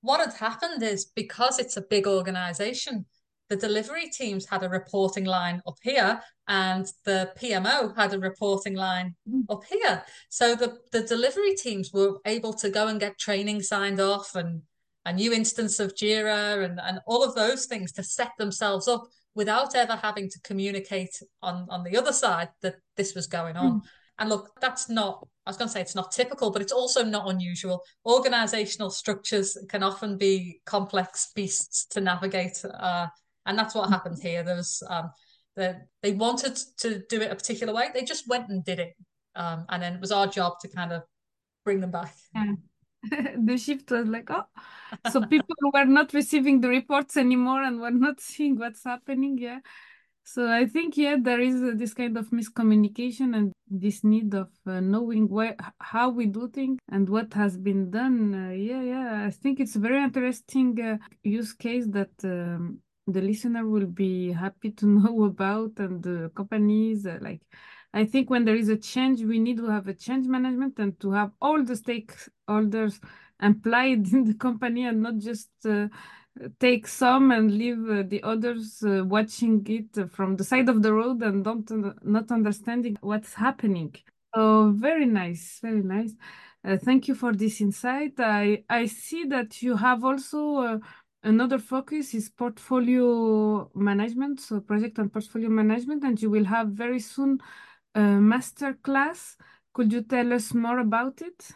[0.01, 3.05] what had happened is because it's a big organization
[3.49, 8.75] the delivery teams had a reporting line up here and the PMO had a reporting
[8.75, 9.45] line mm.
[9.49, 10.03] up here.
[10.29, 14.63] So the, the delivery teams were able to go and get training signed off and
[15.05, 19.05] a new instance of Jira and, and all of those things to set themselves up
[19.37, 23.81] without ever having to communicate on on the other side that this was going on.
[23.81, 23.83] Mm.
[24.19, 27.05] And look, that's not, I was going to say it's not typical, but it's also
[27.05, 27.83] not unusual.
[28.07, 32.65] Organizational structures can often be complex beasts to navigate.
[32.65, 33.09] Uh,
[33.45, 34.43] and that's what happened here.
[34.43, 35.11] There was, um,
[35.55, 37.91] the, they wanted to do it a particular way.
[37.93, 38.95] They just went and did it.
[39.35, 41.03] Um, and then it was our job to kind of
[41.67, 42.15] bring them back.
[42.35, 42.55] Yeah.
[43.45, 44.45] the shift was like, oh,
[45.11, 49.39] so people were not receiving the reports anymore and were not seeing what's happening.
[49.39, 49.61] Yeah.
[50.25, 54.49] So I think, yeah, there is uh, this kind of miscommunication and this need of
[54.67, 58.35] uh, knowing where, how we do things and what has been done.
[58.35, 59.25] Uh, yeah, yeah.
[59.25, 64.33] I think it's a very interesting uh, use case that um, the listener will be
[64.33, 67.43] happy to know about and the companies uh, like
[67.97, 71.01] I think when there is a change, we need to have a change management and
[71.01, 73.01] to have all the stakeholders
[73.41, 75.89] implied in the company and not just uh,
[76.61, 80.93] take some and leave uh, the others uh, watching it from the side of the
[80.93, 83.95] road and don't uh, not understanding what's happening.
[84.35, 86.13] Oh, very nice, very nice.
[86.63, 88.13] Uh, thank you for this insight.
[88.19, 90.79] I I see that you have also uh,
[91.23, 97.01] another focus is portfolio management, so project and portfolio management, and you will have very
[97.01, 97.41] soon
[97.97, 99.37] masterclass.
[99.73, 101.55] Could you tell us more about it?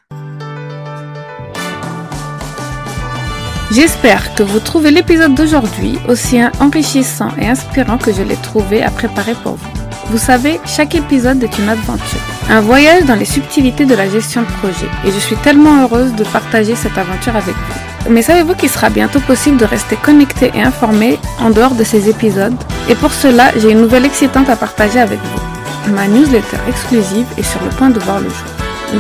[3.71, 8.91] J'espère que vous trouvez l'épisode d'aujourd'hui aussi enrichissant et inspirant que je l'ai trouvé à
[8.91, 9.71] préparer pour vous.
[10.07, 14.43] Vous savez, chaque épisode est une aventure, un voyage dans les subtilités de la gestion
[14.43, 18.11] de projet et je suis tellement heureuse de partager cette aventure avec vous.
[18.11, 22.09] Mais savez-vous qu'il sera bientôt possible de rester connecté et informé en dehors de ces
[22.09, 22.57] épisodes?
[22.89, 25.60] Et pour cela, j'ai une nouvelle excitante à partager avec vous.
[25.91, 28.47] Ma newsletter exclusive est sur le point de voir le jour.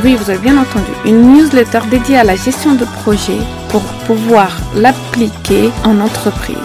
[0.02, 4.56] Oui, vous avez bien entendu, une newsletter dédiée à la gestion de projet pour pouvoir
[4.74, 6.56] l'appliquer en entreprise.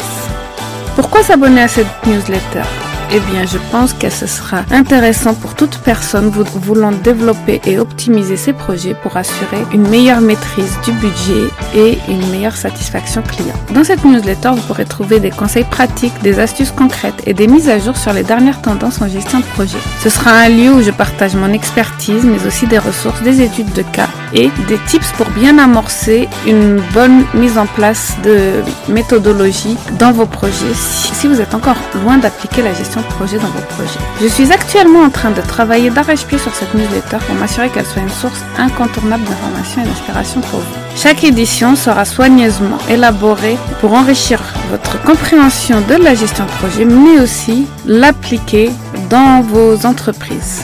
[0.95, 2.84] Pourquoi s'abonner à cette newsletter?
[3.11, 8.37] Eh bien, je pense que ce sera intéressant pour toute personne voulant développer et optimiser
[8.37, 13.55] ses projets pour assurer une meilleure maîtrise du budget et une meilleure satisfaction client.
[13.73, 17.69] Dans cette newsletter, vous pourrez trouver des conseils pratiques, des astuces concrètes et des mises
[17.69, 19.77] à jour sur les dernières tendances en gestion de projet.
[20.01, 23.71] Ce sera un lieu où je partage mon expertise, mais aussi des ressources, des études
[23.73, 29.77] de cas et des tips pour bien amorcer une bonne mise en place de méthodologie
[29.99, 33.65] dans vos projets si vous êtes encore loin d'appliquer la gestion de projet dans vos
[33.75, 33.99] projets.
[34.21, 38.01] Je suis actuellement en train de travailler d'arrache-pied sur cette newsletter pour m'assurer qu'elle soit
[38.01, 40.75] une source incontournable d'informations et d'inspiration pour vous.
[40.95, 47.19] Chaque édition sera soigneusement élaborée pour enrichir votre compréhension de la gestion de projet, mais
[47.19, 48.71] aussi l'appliquer
[49.09, 50.63] dans vos entreprises.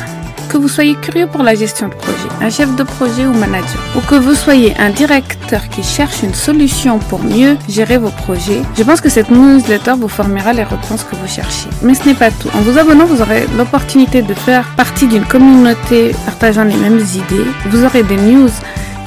[0.52, 3.80] Que vous soyez curieux pour la gestion de projet, un chef de projet ou manager,
[3.96, 8.62] ou que vous soyez un directeur qui cherche une solution pour mieux gérer vos projets,
[8.78, 11.70] je pense que cette newsletter vous formera les réponses que vous cherchez.
[11.84, 12.50] Mais ce n'est pas tout.
[12.54, 17.48] En vous abonnant, vous aurez l'opportunité de faire partie d'une communauté partageant les mêmes idées.
[17.70, 18.52] Vous aurez des news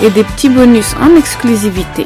[0.02, 2.04] et des petits bonus en exclusivité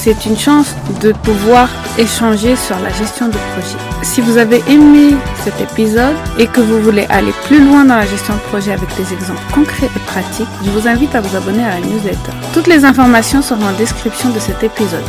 [0.00, 3.78] c'est une chance de pouvoir échanger sur la gestion de projet.
[4.04, 8.06] Si vous avez aimé cet épisode et que vous voulez aller plus loin dans la
[8.06, 11.64] gestion de projet avec des exemples concrets et pratiques, je vous invite à vous abonner
[11.64, 12.32] à la newsletter.
[12.54, 15.04] Toutes les informations seront en description de cet épisode.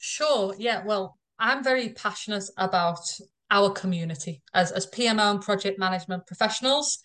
[0.00, 2.98] Sure, yeah, well, I'm very passionate about
[3.52, 6.98] our community as, as PMO and project management professionals.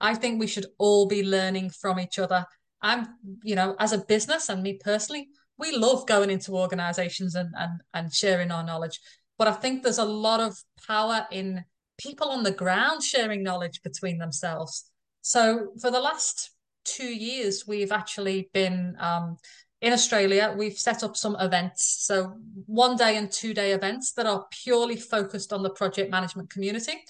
[0.00, 2.46] I think we should all be learning from each other
[2.86, 3.08] I'm,
[3.42, 7.80] you know, as a business and me personally, we love going into organizations and, and,
[7.92, 9.00] and sharing our knowledge.
[9.38, 11.64] But I think there's a lot of power in
[11.98, 14.88] people on the ground sharing knowledge between themselves.
[15.22, 16.52] So for the last
[16.84, 19.36] two years, we've actually been um,
[19.80, 20.54] in Australia.
[20.56, 22.04] We've set up some events.
[22.06, 26.50] So one day and two day events that are purely focused on the project management
[26.50, 27.02] community.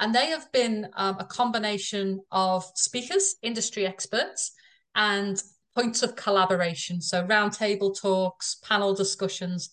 [0.00, 4.52] And they have been um, a combination of speakers, industry experts,
[4.94, 5.42] and
[5.74, 7.00] points of collaboration.
[7.00, 9.70] So roundtable talks, panel discussions,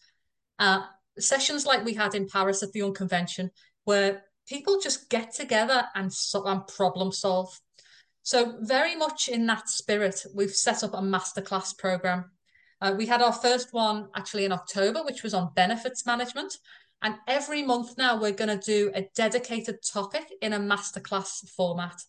[0.59, 0.81] uh,
[1.17, 3.51] sessions like we had in Paris at the UN Convention,
[3.85, 7.59] where people just get together and, and problem solve.
[8.23, 12.31] So very much in that spirit, we've set up a masterclass program.
[12.79, 16.57] Uh, we had our first one actually in October, which was on benefits management.
[17.01, 22.01] And every month now, we're going to do a dedicated topic in a masterclass format.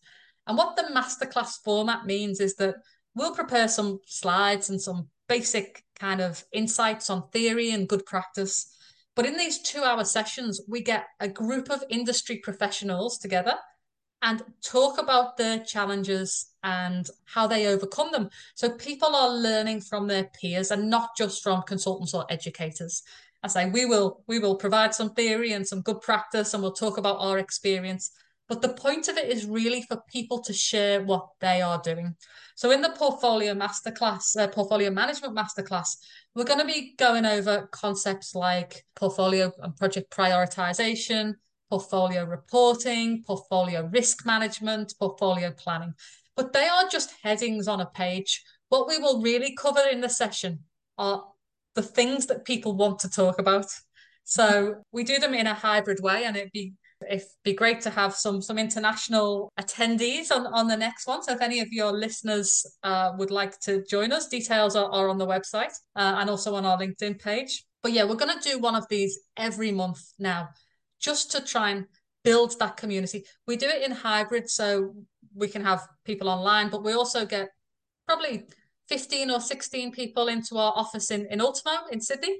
[0.46, 2.76] And what the masterclass format means is that
[3.18, 8.74] we'll prepare some slides and some basic kind of insights on theory and good practice.
[9.14, 13.54] But in these two hour sessions, we get a group of industry professionals together
[14.22, 18.30] and talk about their challenges and how they overcome them.
[18.54, 23.02] So people are learning from their peers and not just from consultants or educators.
[23.42, 26.72] I say we will we will provide some theory and some good practice and we'll
[26.72, 28.10] talk about our experience.
[28.48, 32.16] But the point of it is really for people to share what they are doing.
[32.56, 35.96] So in the portfolio masterclass, uh, portfolio management masterclass,
[36.34, 41.34] we're going to be going over concepts like portfolio and project prioritization,
[41.68, 45.92] portfolio reporting, portfolio risk management, portfolio planning.
[46.34, 48.42] But they are just headings on a page.
[48.70, 50.60] What we will really cover in the session
[50.96, 51.24] are
[51.74, 53.66] the things that people want to talk about.
[54.24, 56.74] So we do them in a hybrid way, and it'd be
[57.08, 61.22] it'd be great to have some some international attendees on on the next one.
[61.22, 65.08] So if any of your listeners uh, would like to join us, details are, are
[65.08, 67.64] on the website uh, and also on our LinkedIn page.
[67.82, 70.48] But yeah, we're going to do one of these every month now,
[71.00, 71.86] just to try and
[72.24, 73.24] build that community.
[73.46, 74.94] We do it in hybrid, so
[75.34, 77.50] we can have people online, but we also get
[78.06, 78.46] probably
[78.88, 82.38] 15 or 16 people into our office in, in Ultimo in Sydney.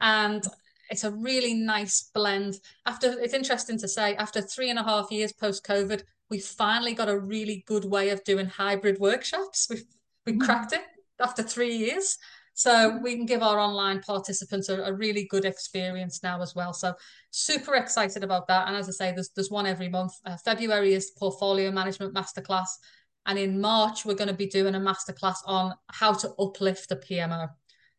[0.00, 0.42] And
[0.90, 2.56] it's a really nice blend.
[2.86, 6.94] After it's interesting to say, after three and a half years post COVID, we finally
[6.94, 9.66] got a really good way of doing hybrid workshops.
[9.70, 9.84] We've
[10.26, 10.42] we mm-hmm.
[10.42, 10.82] cracked it
[11.20, 12.16] after three years.
[12.54, 16.74] So we can give our online participants a, a, really good experience now as well.
[16.74, 16.92] So
[17.30, 18.68] super excited about that.
[18.68, 20.12] And as I say, there's there's one every month.
[20.26, 22.68] Uh, February is portfolio management masterclass,
[23.24, 26.96] and in March we're going to be doing a masterclass on how to uplift a
[26.96, 27.48] PMO.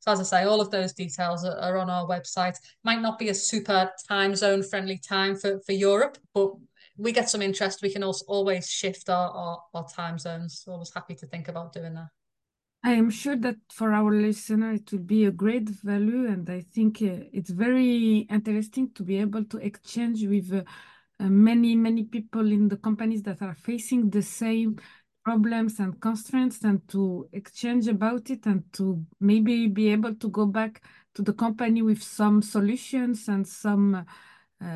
[0.02, 2.58] So as I say, all of those details are, are on our website.
[2.84, 6.54] Might not be a super time zone friendly time for, for Europe, but
[6.98, 7.82] we get some interest.
[7.82, 10.64] We can also always shift our, our, our time zones.
[10.68, 12.08] Always happy to think about doing that.
[12.84, 16.26] I am sure that for our listener, it will be a great value.
[16.26, 20.64] And I think uh, it's very interesting to be able to exchange with uh,
[21.20, 24.80] many, many people in the companies that are facing the same
[25.24, 30.46] problems and constraints and to exchange about it and to maybe be able to go
[30.46, 30.82] back
[31.16, 34.04] to the company with some solutions and some uh,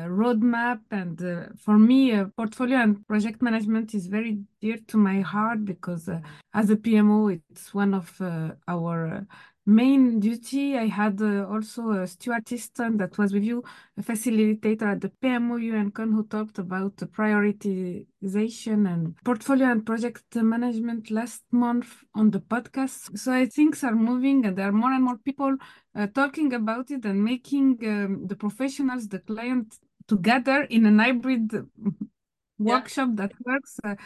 [0.06, 0.80] roadmap.
[0.90, 5.64] And uh, for me, uh, portfolio and project management is very dear to my heart
[5.64, 6.20] because uh,
[6.54, 9.20] as a PMO, it's one of uh, our uh,
[9.66, 10.78] main duty.
[10.78, 12.06] I had also a
[12.50, 13.64] Easton that was with you,
[13.98, 20.36] a facilitator at the PMO UNCon who talked about the prioritization and portfolio and project
[20.36, 23.18] management last month on the podcast.
[23.18, 25.56] So I think are moving and there are more and more people
[25.94, 31.50] uh, talking about it and making um, the professionals, the client together in a hybrid
[32.58, 33.78] workshop that works.
[33.82, 33.96] Uh,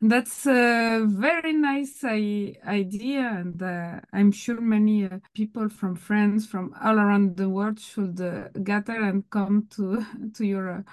[0.00, 6.46] that's a very nice uh, idea, and uh, I'm sure many uh, people from France
[6.46, 10.84] from all around the world should uh, gather and come to to your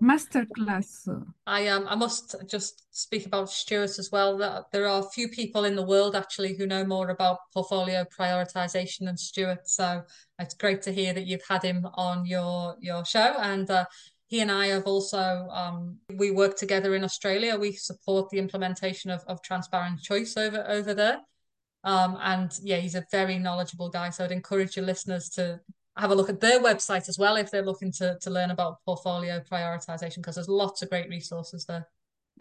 [0.00, 1.08] master class.
[1.46, 4.66] I um I must just speak about Stuart as well.
[4.72, 9.16] There are few people in the world actually who know more about portfolio prioritization than
[9.16, 9.68] Stuart.
[9.68, 10.02] So
[10.38, 13.34] it's great to hear that you've had him on your your show.
[13.40, 13.84] And uh,
[14.34, 17.56] he and I have also um, we work together in Australia.
[17.56, 21.20] We support the implementation of, of transparent choice over over there.
[21.84, 24.10] Um, and yeah, he's a very knowledgeable guy.
[24.10, 25.60] So I'd encourage your listeners to
[25.96, 28.78] have a look at their website as well if they're looking to, to learn about
[28.84, 31.86] portfolio prioritization because there's lots of great resources there.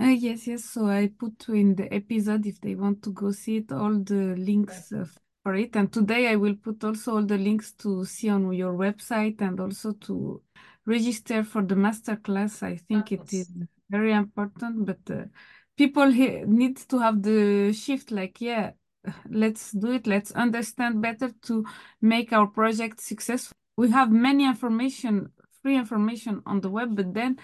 [0.02, 0.66] Uh, yes, yes.
[0.66, 4.34] So I put in the episode if they want to go see it, all the
[4.36, 5.06] links uh,
[5.44, 5.76] for it.
[5.76, 9.60] And today I will put also all the links to see on your website and
[9.60, 10.42] also to
[10.86, 12.64] register for the master class.
[12.64, 13.50] I think it is
[13.90, 15.26] very important, but uh,
[15.78, 18.72] people need to have the shift like, yeah,
[19.30, 20.08] let's do it.
[20.08, 21.66] Let's understand better to
[22.02, 23.56] make our project successful.
[23.78, 25.32] We have many information
[25.64, 27.40] free information on the web but then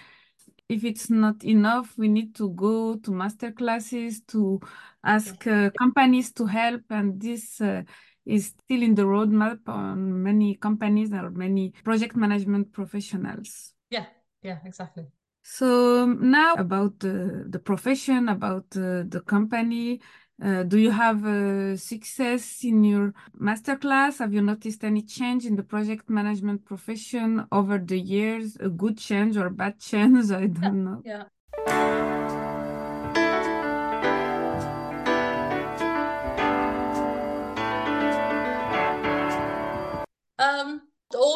[0.68, 4.60] if it's not enough we need to go to master classes to
[5.02, 7.82] ask uh, companies to help and this uh,
[8.26, 14.06] is still in the roadmap on many companies or many project management professionals yeah
[14.42, 15.06] yeah exactly
[15.42, 20.00] so now about the, the profession about uh, the company
[20.42, 24.20] uh, do you have uh, success in your masterclass?
[24.20, 28.56] Have you noticed any change in the project management profession over the years?
[28.56, 30.30] A good change or bad change?
[30.30, 31.02] I don't yeah, know.
[31.04, 31.24] Yeah.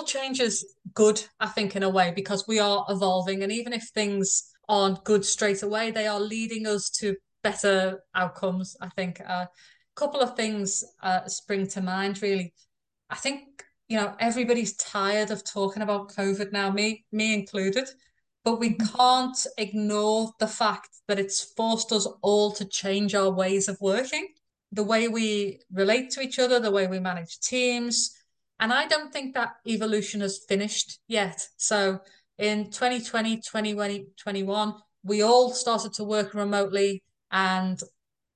[0.05, 3.43] All change is good, I think, in a way, because we are evolving.
[3.43, 8.77] And even if things aren't good straight away, they are leading us to better outcomes.
[8.81, 9.47] I think a uh,
[9.97, 12.21] couple of things uh, spring to mind.
[12.21, 12.53] Really,
[13.09, 17.89] I think you know everybody's tired of talking about COVID now, me me included.
[18.45, 18.97] But we mm-hmm.
[18.97, 24.29] can't ignore the fact that it's forced us all to change our ways of working,
[24.71, 28.15] the way we relate to each other, the way we manage teams.
[28.61, 31.49] And I don't think that evolution has finished yet.
[31.57, 32.01] So
[32.39, 37.81] in 2020, 2021, we all started to work remotely and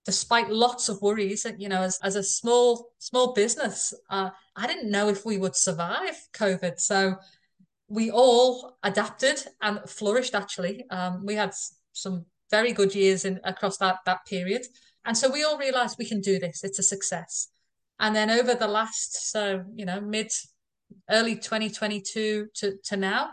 [0.08, 4.90] despite lots of worries, you know, as, as a small small business, uh, I didn't
[4.90, 6.80] know if we would survive COVID.
[6.80, 7.16] So
[7.88, 10.34] we all adapted and flourished.
[10.34, 11.52] Actually, um, we had
[11.92, 14.62] some very good years in across that that period,
[15.04, 16.64] and so we all realised we can do this.
[16.64, 17.48] It's a success.
[18.00, 20.30] And then over the last, so you know, mid
[21.10, 23.30] early 2022 to to now,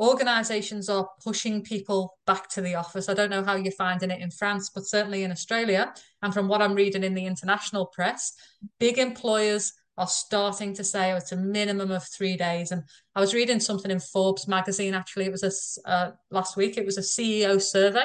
[0.00, 3.08] organizations are pushing people back to the office.
[3.08, 6.48] I don't know how you're finding it in France, but certainly in Australia, and from
[6.48, 8.32] what I'm reading in the international press,
[8.78, 12.72] big employers are starting to say oh, it's a minimum of three days.
[12.72, 12.82] And
[13.14, 16.86] I was reading something in Forbes magazine, actually, it was a, uh, last week, it
[16.86, 18.04] was a CEO survey,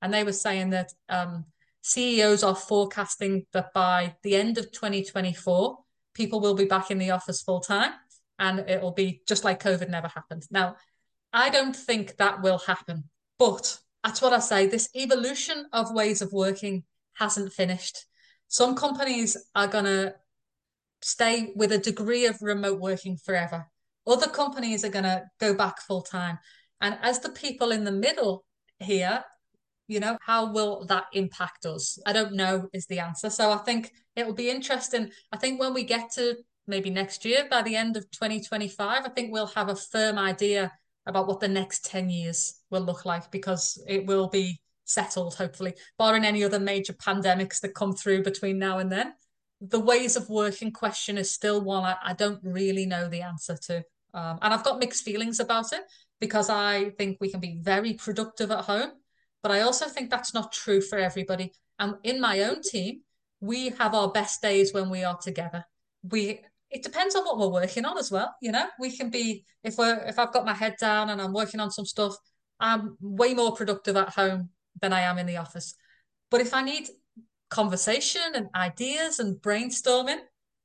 [0.00, 1.44] and they were saying that um,
[1.86, 5.78] CEOs are forecasting that by the end of 2024,
[6.14, 7.92] people will be back in the office full time
[8.40, 10.42] and it will be just like COVID never happened.
[10.50, 10.74] Now,
[11.32, 13.04] I don't think that will happen.
[13.38, 14.66] But that's what I say.
[14.66, 16.82] This evolution of ways of working
[17.14, 18.06] hasn't finished.
[18.48, 20.16] Some companies are going to
[21.02, 23.68] stay with a degree of remote working forever.
[24.08, 26.40] Other companies are going to go back full time.
[26.80, 28.44] And as the people in the middle
[28.80, 29.22] here,
[29.88, 31.98] you know, how will that impact us?
[32.06, 33.30] I don't know, is the answer.
[33.30, 35.10] So I think it will be interesting.
[35.32, 39.08] I think when we get to maybe next year, by the end of 2025, I
[39.10, 40.72] think we'll have a firm idea
[41.06, 45.74] about what the next 10 years will look like because it will be settled, hopefully,
[45.98, 49.12] barring any other major pandemics that come through between now and then.
[49.60, 53.56] The ways of working question is still one I, I don't really know the answer
[53.66, 53.84] to.
[54.14, 55.82] Um, and I've got mixed feelings about it
[56.20, 58.92] because I think we can be very productive at home.
[59.46, 61.52] But I also think that's not true for everybody.
[61.78, 63.02] And in my own team,
[63.40, 65.64] we have our best days when we are together.
[66.02, 68.34] We it depends on what we're working on as well.
[68.42, 71.32] You know, we can be if we're if I've got my head down and I'm
[71.32, 72.16] working on some stuff,
[72.58, 74.48] I'm way more productive at home
[74.82, 75.76] than I am in the office.
[76.28, 76.88] But if I need
[77.48, 80.22] conversation and ideas and brainstorming,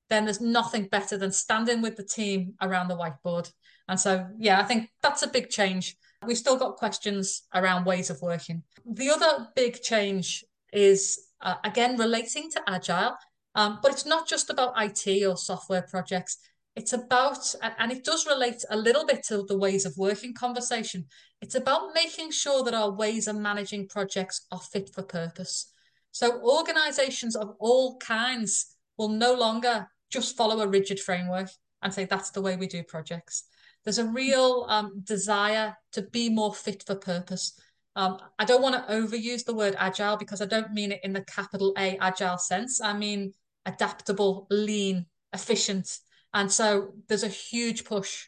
[0.10, 3.52] then there's nothing better than standing with the team around the whiteboard.
[3.88, 5.98] And so, yeah, I think that's a big change.
[6.26, 8.64] We've still got questions around ways of working.
[8.86, 13.16] The other big change is, uh, again, relating to Agile,
[13.56, 16.38] um, but it's not just about IT or software projects.
[16.76, 21.06] It's about, and it does relate a little bit to the ways of working conversation.
[21.42, 25.72] It's about making sure that our ways of managing projects are fit for purpose.
[26.12, 31.50] So organizations of all kinds will no longer just follow a rigid framework
[31.82, 33.46] and say that's the way we do projects.
[33.84, 37.60] There's a real um, desire to be more fit for purpose.
[37.96, 41.14] Um, I don't want to overuse the word agile because I don't mean it in
[41.14, 42.80] the capital A agile sense.
[42.82, 43.34] I mean
[43.66, 46.00] adaptable, lean, efficient.
[46.34, 48.28] And so there's a huge push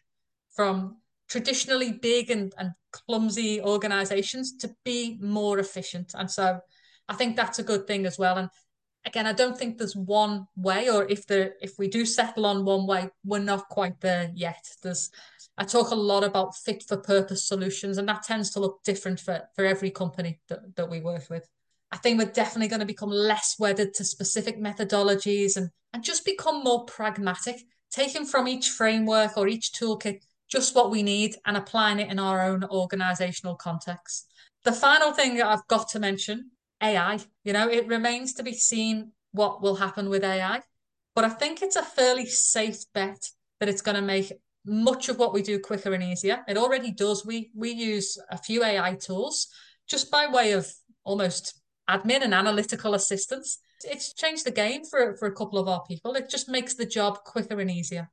[0.56, 0.97] from
[1.30, 6.14] traditionally big and, and clumsy organizations to be more efficient.
[6.14, 6.60] And so
[7.08, 8.38] I think that's a good thing as well.
[8.38, 8.49] And
[9.06, 12.66] again, I don't think there's one way, or if the if we do settle on
[12.66, 14.66] one way, we're not quite there yet.
[14.82, 15.10] There's
[15.58, 19.20] I talk a lot about fit for purpose solutions, and that tends to look different
[19.20, 21.47] for, for every company that, that we work with.
[21.91, 26.26] I think we're definitely going to become less wedded to specific methodologies and, and just
[26.26, 31.56] become more pragmatic, taking from each framework or each toolkit just what we need and
[31.56, 34.28] applying it in our own organizational context.
[34.64, 36.51] The final thing that I've got to mention
[36.84, 37.19] AI.
[37.43, 40.61] You know, it remains to be seen what will happen with AI.
[41.15, 43.29] But I think it's a fairly safe bet
[43.59, 44.34] that it's going to make
[44.65, 46.43] much of what we do quicker and easier.
[46.47, 47.25] It already does.
[47.25, 49.47] We we use a few AI tools
[49.88, 50.71] just by way of
[51.03, 53.59] almost admin and analytical assistance.
[53.84, 56.15] It's changed the game for, for a couple of our people.
[56.15, 58.09] It just makes the job quicker and easier.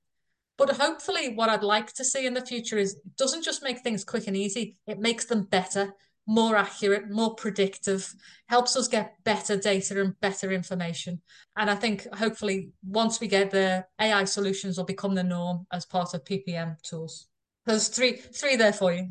[0.59, 3.81] But hopefully, what I'd like to see in the future is it doesn't just make
[3.81, 5.95] things quick and easy, it makes them better
[6.27, 8.15] more accurate, more predictive,
[8.49, 11.21] helps us get better data and better information.
[11.57, 15.87] And I think hopefully once we get there, AI solutions will become the norm as
[15.87, 17.29] part of PPM tools.
[17.67, 19.11] There's three three there for you.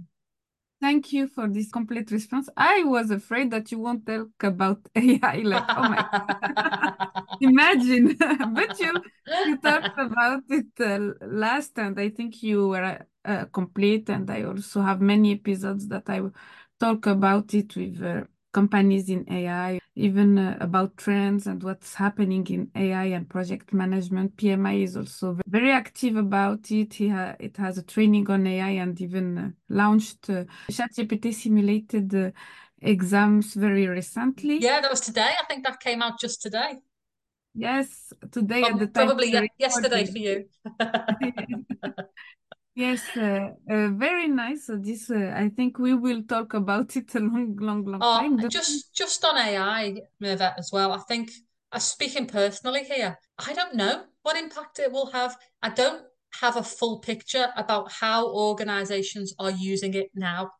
[0.81, 2.47] Thank you for this complete response.
[2.55, 5.41] I was afraid that you won't talk about AI.
[5.43, 8.15] Like, oh my, imagine.
[8.53, 8.93] but you
[9.45, 14.09] you talked about it uh, last, and I think you were uh, complete.
[14.09, 16.21] And I also have many episodes that I
[16.79, 22.45] talk about it with uh, companies in AI, even uh, about trends and what's happening
[22.47, 24.37] in AI and project management.
[24.37, 26.95] PMI is also very active about it.
[26.97, 32.31] Ha it has a training on AI and even uh, launched uh, ChatGPT simulated uh,
[32.81, 34.59] exams very recently.
[34.59, 35.31] Yeah, that was today.
[35.39, 36.79] I think that came out just today.
[37.55, 39.07] Yes, today at the time.
[39.07, 40.45] Probably yesterday for you.
[42.79, 44.67] Yes, uh, uh, very nice.
[44.67, 48.19] So this, uh, I think we will talk about it a long, long, long oh,
[48.19, 48.49] time.
[48.49, 50.93] Just, just on AI, Mervet, as well.
[50.93, 51.29] I think,
[51.73, 55.35] uh, speaking personally here, I don't know what impact it will have.
[55.61, 56.03] I don't
[56.39, 60.51] have a full picture about how organizations are using it now.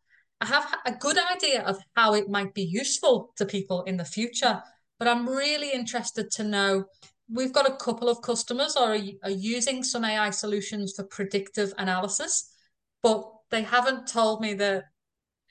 [0.42, 4.04] I have a good idea of how it might be useful to people in the
[4.04, 4.62] future,
[4.98, 6.84] but I'm really interested to know
[7.32, 12.52] we've got a couple of customers are, are using some AI solutions for predictive analysis,
[13.04, 14.86] but they haven't told me that,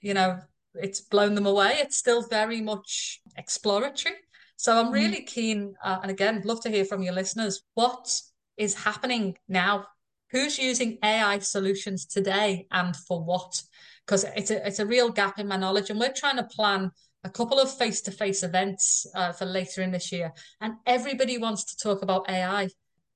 [0.01, 0.39] you know,
[0.75, 1.75] it's blown them away.
[1.77, 4.17] It's still very much exploratory.
[4.57, 4.95] So I'm mm-hmm.
[4.95, 7.63] really keen, uh, and again, love to hear from your listeners.
[7.75, 8.21] What
[8.57, 9.87] is happening now?
[10.31, 13.63] Who's using AI solutions today, and for what?
[14.05, 16.91] Because it's a it's a real gap in my knowledge, and we're trying to plan
[17.29, 21.39] a couple of face to face events uh, for later in this year, and everybody
[21.39, 22.69] wants to talk about AI.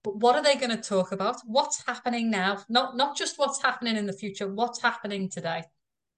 [0.05, 1.37] But what are they going to talk about?
[1.47, 2.59] What's happening now?
[2.69, 4.53] Not not just what's happening in the future.
[4.53, 5.63] What's happening today?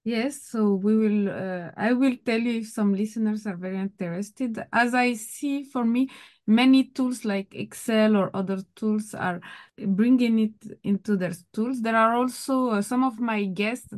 [0.03, 1.29] Yes, so we will.
[1.29, 4.63] Uh, I will tell you if some listeners are very interested.
[4.71, 6.09] As I see, for me,
[6.45, 9.41] many tools like Excel or other tools are
[9.77, 11.81] bringing it into their tools.
[11.81, 13.93] There are also uh, some of my guests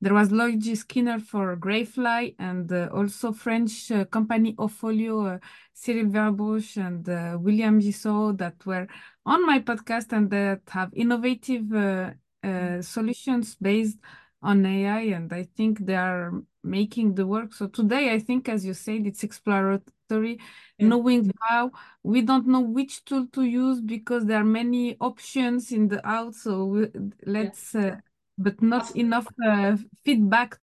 [0.00, 5.38] there was Luigi Skinner for Greyfly and uh, also French uh, company Ofolio, uh,
[5.72, 8.86] Cyril Verbosch and uh, William Gisot that were
[9.24, 12.10] on my podcast and that have innovative uh,
[12.42, 13.98] uh, solutions based
[14.42, 15.00] on AI.
[15.16, 16.32] And I think they are
[16.62, 17.54] making the work.
[17.54, 20.38] So today, I think, as you said, it's exploratory,
[20.78, 20.88] yeah.
[20.88, 21.70] knowing how
[22.02, 26.34] we don't know which tool to use because there are many options in the out.
[26.34, 26.88] So we,
[27.24, 28.00] let's yeah
[28.38, 30.58] but not enough uh, feedback.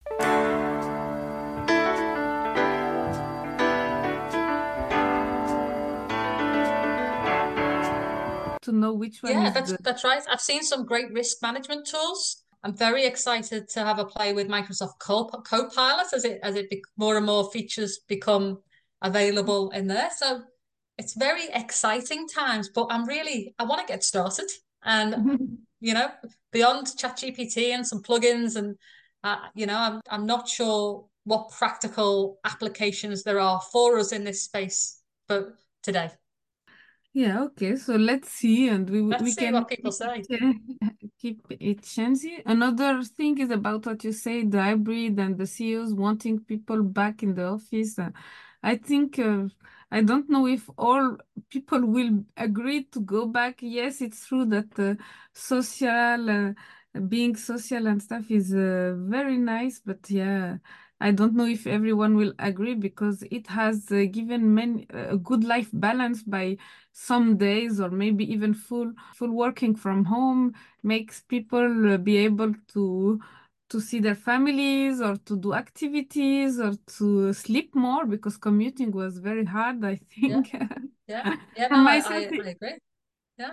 [8.61, 9.31] To know which one.
[9.31, 10.21] Yeah, that's, that's right.
[10.29, 12.43] I've seen some great risk management tools.
[12.63, 16.83] I'm very excited to have a play with Microsoft Copilot as it as it be,
[16.97, 18.59] more and more features become
[19.01, 20.09] available in there.
[20.17, 20.41] So
[20.97, 24.49] it's very exciting times, but I'm really I want to get started
[24.83, 26.09] and you know,
[26.51, 28.75] beyond ChatGPT and some plugins and
[29.23, 34.23] uh, you know, I'm I'm not sure what practical applications there are for us in
[34.23, 35.49] this space but
[35.83, 36.11] today.
[37.13, 37.75] Yeah, okay.
[37.77, 40.23] So let's see, and we Let's we see can what people keep say.
[40.29, 40.57] it,
[41.19, 42.43] keep it changing.
[42.45, 47.23] Another thing is about what you say, the hybrid and the CEOs wanting people back
[47.23, 47.97] in the office.
[48.61, 49.45] I think uh,
[49.91, 51.17] I don't know if all
[51.49, 53.59] people will agree to go back.
[53.61, 54.95] Yes, it's true that uh,
[55.33, 60.57] social, uh, being social and stuff is uh, very nice, but yeah.
[60.99, 65.43] I don't know if everyone will agree because it has uh, given many a good
[65.43, 66.57] life balance by
[66.91, 72.51] some days or maybe even full full working from home makes people uh, be able
[72.73, 73.19] to
[73.69, 79.17] to see their families or to do activities or to sleep more because commuting was
[79.19, 80.51] very hard, I think.
[81.07, 81.23] yeah,
[81.55, 81.67] yeah.
[81.69, 82.55] And No, I I, I agree.
[83.37, 83.51] Yeah.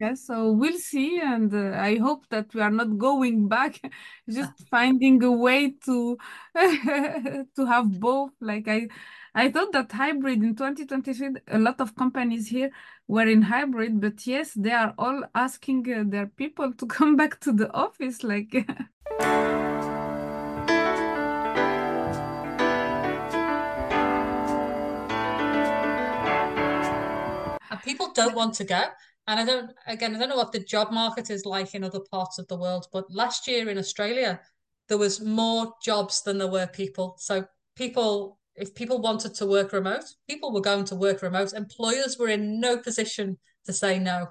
[0.00, 3.80] yeah, so we'll see, and uh, I hope that we are not going back,
[4.30, 6.18] just finding a way to
[6.54, 8.32] to have both.
[8.40, 8.88] Like I,
[9.34, 12.70] I thought that hybrid in 2023, a lot of companies here
[13.06, 17.38] were in hybrid, but yes, they are all asking uh, their people to come back
[17.40, 18.24] to the office.
[18.24, 18.52] Like,
[27.84, 28.82] people don't want to go.
[29.26, 32.00] And I don't, again, I don't know what the job market is like in other
[32.10, 34.40] parts of the world, but last year in Australia,
[34.88, 37.16] there was more jobs than there were people.
[37.18, 41.54] So people, if people wanted to work remote, people were going to work remote.
[41.54, 44.28] Employers were in no position to say no.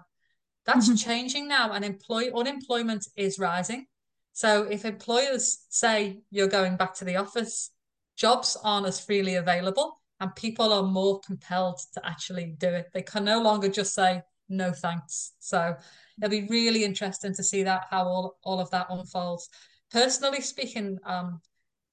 [0.66, 0.96] That's mm-hmm.
[0.96, 3.88] changing now, and employ unemployment is rising.
[4.32, 7.72] So if employers say you're going back to the office,
[8.16, 12.88] jobs aren't as freely available, and people are more compelled to actually do it.
[12.94, 15.34] They can no longer just say no thanks.
[15.40, 15.76] So
[16.18, 19.50] it'll be really interesting to see that how all, all of that unfolds.
[19.92, 21.42] Personally speaking, um,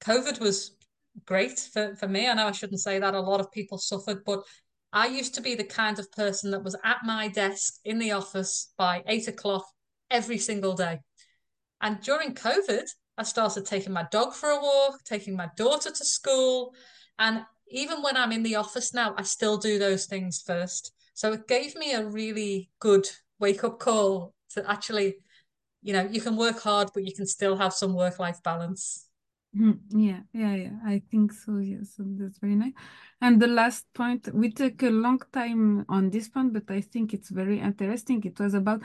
[0.04, 0.76] COVID was
[1.26, 2.28] great for, for me.
[2.28, 3.16] I know I shouldn't say that.
[3.16, 4.44] A lot of people suffered, but
[4.92, 8.12] I used to be the kind of person that was at my desk in the
[8.12, 9.66] office by eight o'clock
[10.08, 11.00] every single day.
[11.80, 12.86] And during COVID,
[13.18, 16.72] I started taking my dog for a walk, taking my daughter to school.
[17.18, 20.92] And even when I'm in the office now, I still do those things first.
[21.14, 23.08] So it gave me a really good
[23.38, 25.16] wake up call to actually,
[25.82, 29.06] you know, you can work hard, but you can still have some work life balance.
[29.56, 29.98] Mm-hmm.
[29.98, 30.76] yeah, yeah, yeah.
[30.84, 31.58] I think so.
[31.58, 32.72] Yes, that's very nice.
[33.20, 37.12] And the last point, we took a long time on this point, but I think
[37.12, 38.22] it's very interesting.
[38.24, 38.82] It was about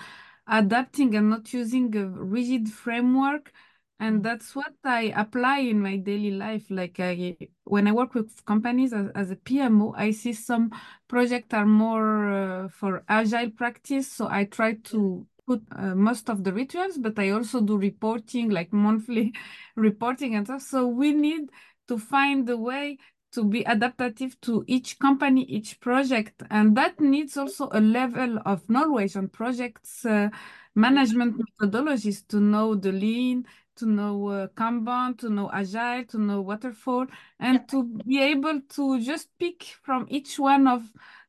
[0.47, 3.51] adapting and not using a rigid framework.
[3.99, 6.65] And that's what I apply in my daily life.
[6.69, 10.71] Like I, when I work with companies as, as a PMO, I see some
[11.07, 12.29] projects are more
[12.65, 14.11] uh, for agile practice.
[14.11, 18.49] So I try to put uh, most of the rituals, but I also do reporting,
[18.49, 19.33] like monthly
[19.75, 20.61] reporting and stuff.
[20.61, 21.49] So we need
[21.87, 22.97] to find a way
[23.31, 26.43] to be adaptive to each company, each project.
[26.49, 30.29] And that needs also a level of knowledge on projects uh,
[30.73, 33.45] management methodologies to know the lean,
[33.77, 37.07] to know uh, Kanban, to know Agile, to know Waterfall,
[37.39, 37.65] and Yeah.
[37.67, 40.83] to be able to just pick from each one of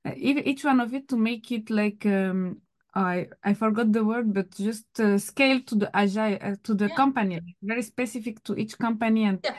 [0.04, 2.60] uh, each one of it to make it like um,
[2.94, 6.88] I I forgot the word, but just uh, scale to the agile uh, to the
[6.88, 6.94] Yeah.
[6.96, 9.52] company, very specific to each company and Yeah.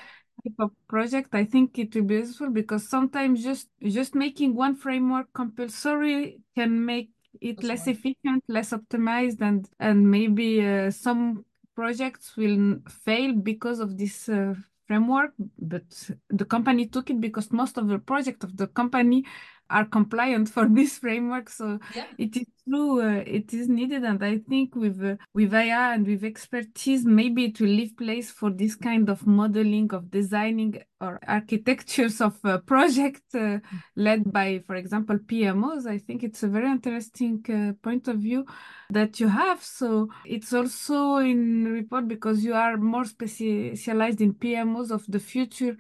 [0.44, 1.36] type of project.
[1.36, 6.84] I think it will be useful because sometimes just just making one framework compulsory can
[6.86, 7.12] make
[7.42, 11.46] it Doesn't less efficient, less optimized, and and maybe uh, some
[11.78, 14.56] projects will fail because of this uh,
[14.88, 15.32] framework.
[15.60, 15.90] But
[16.30, 19.26] the company took it because most of the project of the company
[19.70, 21.50] are compliant for this framework.
[21.50, 22.06] So Yeah.
[22.18, 26.06] it is true, uh, it is needed, and I think with uh, with AI and
[26.08, 31.20] with expertise, maybe it will leave place for this kind of modeling of designing or
[31.28, 33.60] architectures of uh, projects uh,
[33.96, 35.86] led by, for example, PMOs.
[35.86, 38.46] I think it's a very interesting uh, point of view
[38.90, 39.64] that you have.
[39.64, 45.78] So it's also in report because you are more specialized in PMOs of the future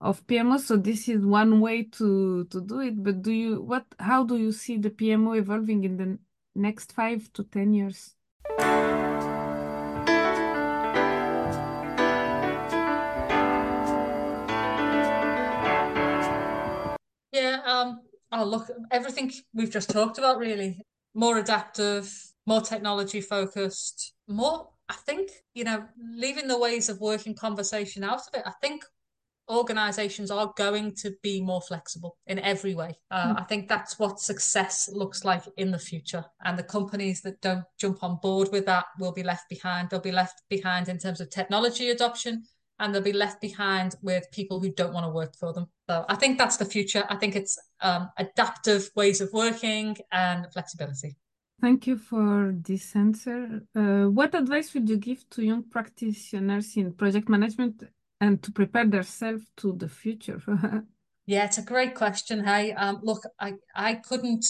[0.00, 0.58] of PMO.
[0.58, 3.02] So this is one way to to do it.
[3.02, 3.86] But do you what?
[3.98, 6.18] How do you see the PMO evolving in the
[6.54, 8.14] next five to ten years?
[17.32, 17.60] Yeah.
[17.64, 18.00] Um.
[18.32, 20.80] Oh, look, everything we've just talked about really
[21.14, 22.12] more adaptive,
[22.46, 28.20] more technology focused, more, I think, you know, leaving the ways of working conversation out
[28.20, 28.42] of it.
[28.44, 28.84] I think
[29.48, 32.98] organizations are going to be more flexible in every way.
[33.10, 33.40] Uh, mm.
[33.40, 36.24] I think that's what success looks like in the future.
[36.44, 39.90] And the companies that don't jump on board with that will be left behind.
[39.90, 42.44] They'll be left behind in terms of technology adoption
[42.78, 45.66] and they'll be left behind with people who don't want to work for them.
[45.88, 47.04] So I think that's the future.
[47.08, 51.16] I think it's um, adaptive ways of working and flexibility.
[51.60, 53.62] Thank you for this answer.
[53.74, 57.82] Uh, what advice would you give to young practitioners in project management
[58.20, 60.40] and to prepare themselves to the future?
[61.26, 62.44] yeah, it's a great question.
[62.44, 64.46] Hey, um, look, I, I couldn't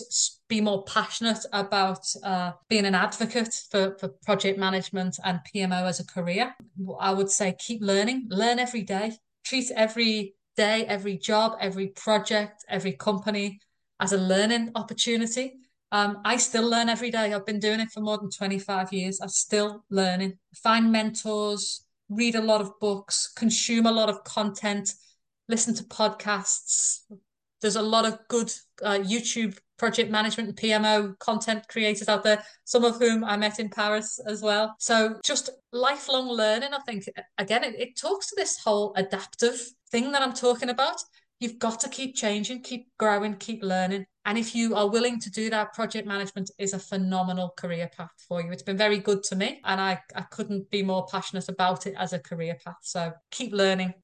[0.48, 6.00] be more passionate about uh, being an advocate for, for project management and PMO as
[6.00, 6.54] a career.
[7.00, 9.12] I would say keep learning, learn every day,
[9.44, 13.60] treat every day, every job, every project, every company
[14.00, 15.54] as a learning opportunity.
[15.92, 17.32] Um, I still learn every day.
[17.32, 19.20] I've been doing it for more than 25 years.
[19.20, 20.38] I'm still learning.
[20.54, 24.92] Find mentors, read a lot of books, consume a lot of content,
[25.48, 27.00] listen to podcasts.
[27.60, 28.52] There's a lot of good
[28.82, 33.58] uh, YouTube project management and PMO content creators out there, some of whom I met
[33.58, 34.74] in Paris as well.
[34.78, 37.04] So just lifelong learning, I think,
[37.38, 40.96] again, it, it talks to this whole adaptive thing that I'm talking about.
[41.38, 44.06] You've got to keep changing, keep growing, keep learning.
[44.24, 48.10] And if you are willing to do that, project management is a phenomenal career path
[48.26, 48.50] for you.
[48.50, 51.94] It's been very good to me, and I, I couldn't be more passionate about it
[51.98, 52.78] as a career path.
[52.82, 53.94] So keep learning,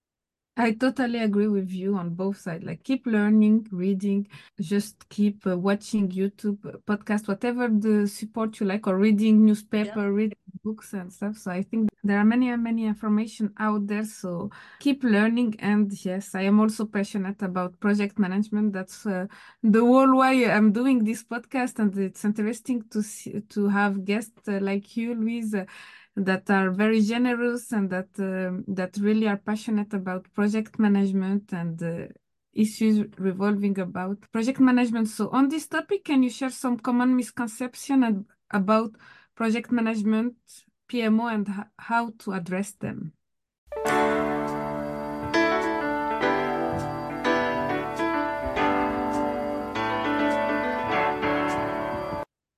[0.55, 2.63] I totally agree with you on both sides.
[2.65, 4.29] Like keep learning, reading,
[4.61, 10.03] just keep uh, watching YouTube, uh, podcast, whatever the support you like, or reading newspaper,
[10.03, 10.07] yeah.
[10.07, 11.39] reading books and stuff.
[11.39, 14.05] So I think there are many many information out there.
[14.05, 15.57] So keep learning.
[15.61, 18.75] And yes, I am also passionate about project management.
[18.75, 19.29] That's uh,
[19.63, 24.47] the whole why I'm doing this podcast, and it's interesting to see, to have guests
[24.49, 25.65] uh, like you, Louise uh,
[26.17, 31.83] that are very generous and that um, that really are passionate about project management and
[31.83, 32.07] uh,
[32.53, 35.09] issues revolving about project management.
[35.09, 38.91] So on this topic, can you share some common misconception about
[39.35, 40.35] project management,
[40.91, 41.49] PMO, and
[41.79, 43.13] how to address them?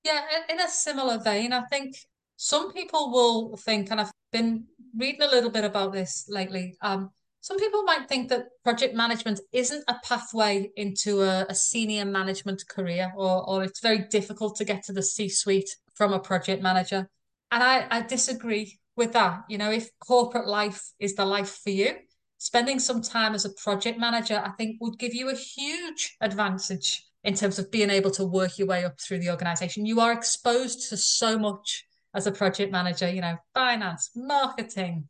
[0.05, 1.97] Yeah, in a similar vein, I think
[2.37, 4.65] some people will think, and I've been
[4.97, 6.77] reading a little bit about this lately.
[6.81, 7.11] Um,
[7.41, 12.67] some people might think that project management isn't a pathway into a, a senior management
[12.69, 16.63] career, or, or it's very difficult to get to the C suite from a project
[16.63, 17.09] manager.
[17.51, 19.45] And I, I disagree with that.
[19.49, 21.97] You know, if corporate life is the life for you,
[22.39, 27.05] spending some time as a project manager, I think would give you a huge advantage
[27.23, 29.87] in terms of being able to work your way up through the organization.
[29.87, 31.85] You are exposed to so much
[32.15, 35.09] as a project manager, you know, finance, marketing,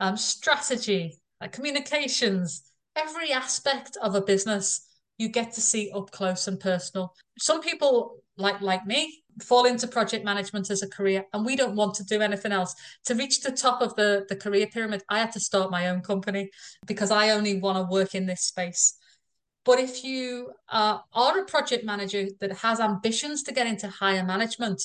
[0.00, 1.18] um, strategy,
[1.50, 2.62] communications,
[2.96, 4.86] every aspect of a business
[5.18, 7.14] you get to see up close and personal.
[7.38, 11.76] Some people like like me fall into project management as a career and we don't
[11.76, 12.74] want to do anything else.
[13.06, 16.00] To reach the top of the, the career pyramid, I had to start my own
[16.02, 16.50] company
[16.86, 18.94] because I only want to work in this space.
[19.64, 24.24] But if you uh, are a project manager that has ambitions to get into higher
[24.24, 24.82] management,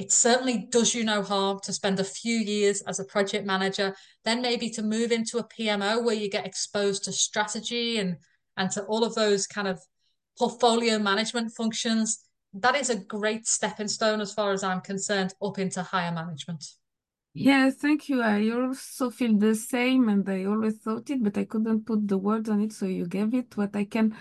[0.00, 3.94] it certainly does you no harm to spend a few years as a project manager,
[4.24, 8.16] then maybe to move into a PMO where you get exposed to strategy and
[8.56, 9.78] and to all of those kind of
[10.38, 12.24] portfolio management functions.
[12.54, 16.64] That is a great stepping stone as far as I'm concerned up into higher management.
[17.34, 18.22] Yeah, thank you.
[18.22, 22.16] I also feel the same and I always thought it, but I couldn't put the
[22.16, 22.72] words on it.
[22.72, 23.54] So you gave it.
[23.54, 24.16] What I can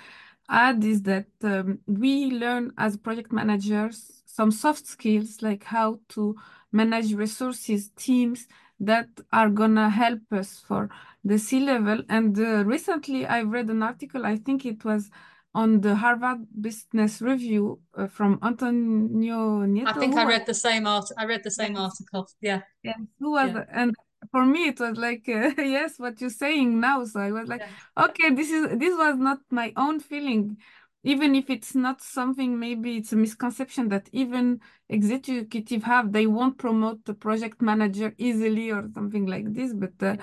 [0.49, 6.35] add is that um, we learn as project managers some soft skills like how to
[6.71, 8.47] manage resources, teams
[8.79, 10.89] that are gonna help us for
[11.23, 12.03] the C-level.
[12.09, 15.09] And uh, recently I read an article, I think it was
[15.55, 19.87] on the Harvard Business Review uh, from Antonio Nieto.
[19.87, 21.09] I think I read the same art.
[21.17, 21.81] I read the same yes.
[21.81, 22.29] article.
[22.39, 22.61] Yeah.
[22.83, 22.93] Yeah.
[23.19, 23.65] Who was yeah.
[23.73, 23.95] and
[24.31, 27.61] for me it was like uh, yes what you're saying now so I was like
[27.61, 28.05] yeah.
[28.05, 30.57] okay this is this was not my own feeling
[31.03, 36.57] even if it's not something maybe it's a misconception that even executive have they won't
[36.57, 40.15] promote the project manager easily or something like this but uh,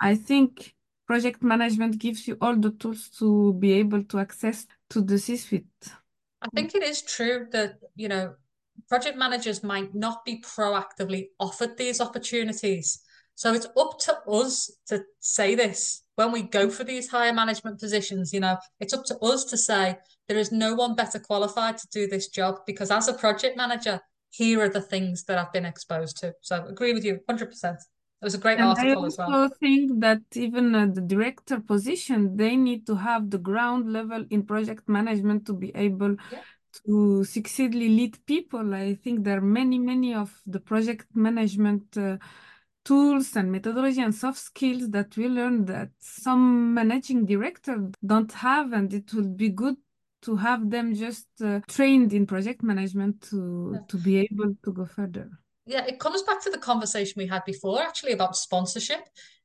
[0.00, 0.74] i think
[1.06, 5.64] project management gives you all the tools to be able to access to the c-suite.
[6.42, 8.34] I think it is true that you know
[8.88, 13.02] project managers might not be proactively offered these opportunities
[13.36, 17.78] So it's up to us to say this when we go for these higher management
[17.78, 18.32] positions.
[18.32, 21.86] You know, it's up to us to say there is no one better qualified to
[21.92, 25.66] do this job because as a project manager, here are the things that I've been
[25.66, 26.32] exposed to.
[26.40, 27.76] So I agree with you 100%.
[27.76, 29.30] It was a great And article as well.
[29.30, 34.24] also think that even at the director position, they need to have the ground level
[34.30, 36.40] in project management to be able Yeah.
[36.86, 38.74] to succeedingly lead people.
[38.74, 42.16] I think there are many, many of the project management uh,
[42.88, 46.44] tools and methodology and soft skills that we learn that some
[46.80, 47.76] managing director
[48.12, 49.76] don't have, and it would be good
[50.26, 53.38] to have them just uh, trained in project management to
[53.74, 53.80] Yeah.
[53.90, 55.28] to be able to go further.
[55.74, 59.02] Yeah, it comes back to the conversation we had before, actually, about sponsorship.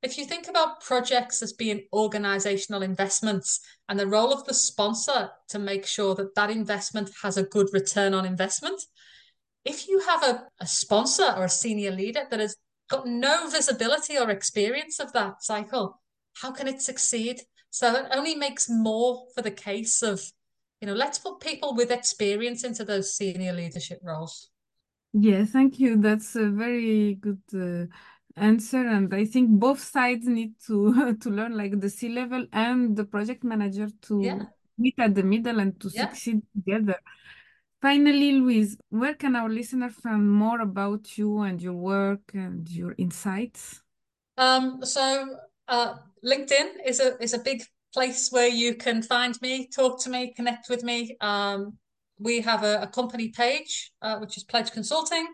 [0.07, 5.21] If you think about projects as being organizational investments and the role of the sponsor
[5.51, 8.79] to make sure that that investment has a good return on investment,
[9.65, 10.33] if you have a,
[10.65, 12.55] a sponsor or a senior leader that has
[12.91, 15.99] got no visibility or experience of that cycle,
[16.41, 17.41] how can it succeed?
[17.69, 20.21] So it only makes more for the case of,
[20.81, 24.49] you know, let's put people with experience into those senior leadership roles.
[25.13, 25.97] Yeah, thank you.
[25.97, 27.85] That's a very good uh,
[28.35, 33.05] answer, and I think both sides need to to learn, like the C-level and the
[33.05, 34.45] project manager, to Yeah.
[34.77, 36.05] meet at the middle and to Yeah.
[36.05, 36.95] succeed together.
[37.81, 42.93] Finally, Louise, where can our listeners find more about you and your work and your
[42.99, 43.81] insights?
[44.37, 45.35] Um, so
[45.67, 50.09] uh, LinkedIn is a is a big place where you can find me, talk to
[50.11, 51.17] me, connect with me.
[51.21, 51.77] Um,
[52.19, 55.27] we have a, a company page, uh, which is Pledge Consulting,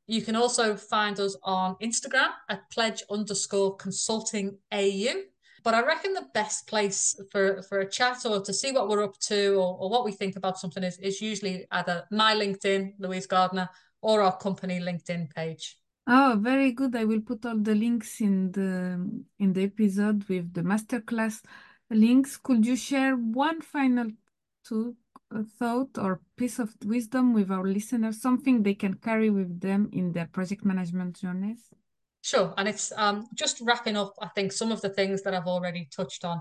[0.06, 5.22] You can also find us on Instagram at pledge underscore consulting AU.
[5.62, 9.02] But I reckon the best place for, for a chat or to see what we're
[9.02, 12.96] up to or, or what we think about something is, is usually either my LinkedIn,
[12.98, 13.70] Louise Gardner,
[14.02, 15.78] or our company LinkedIn page.
[16.06, 16.94] Oh, very good.
[16.94, 19.00] I will put all the links in the
[19.38, 21.42] in the episode with the masterclass
[21.90, 22.36] links.
[22.36, 24.10] Could you share one final
[24.68, 24.96] to,
[25.34, 29.88] uh, thought or piece of wisdom with our listeners, something they can carry with them
[29.92, 31.70] in their project management journeys?
[32.20, 32.52] Sure.
[32.56, 35.88] And it's um, just wrapping up, I think, some of the things that I've already
[35.94, 36.40] touched on.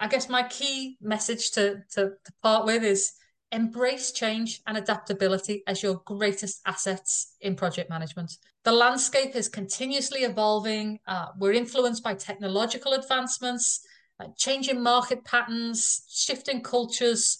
[0.00, 3.12] I guess my key message to, to, to part with is
[3.52, 8.32] embrace change and adaptability as your greatest assets in project management.
[8.64, 10.98] The landscape is continuously evolving.
[11.06, 13.80] Uh, we're influenced by technological advancements,
[14.18, 17.38] uh, changing market patterns, shifting cultures.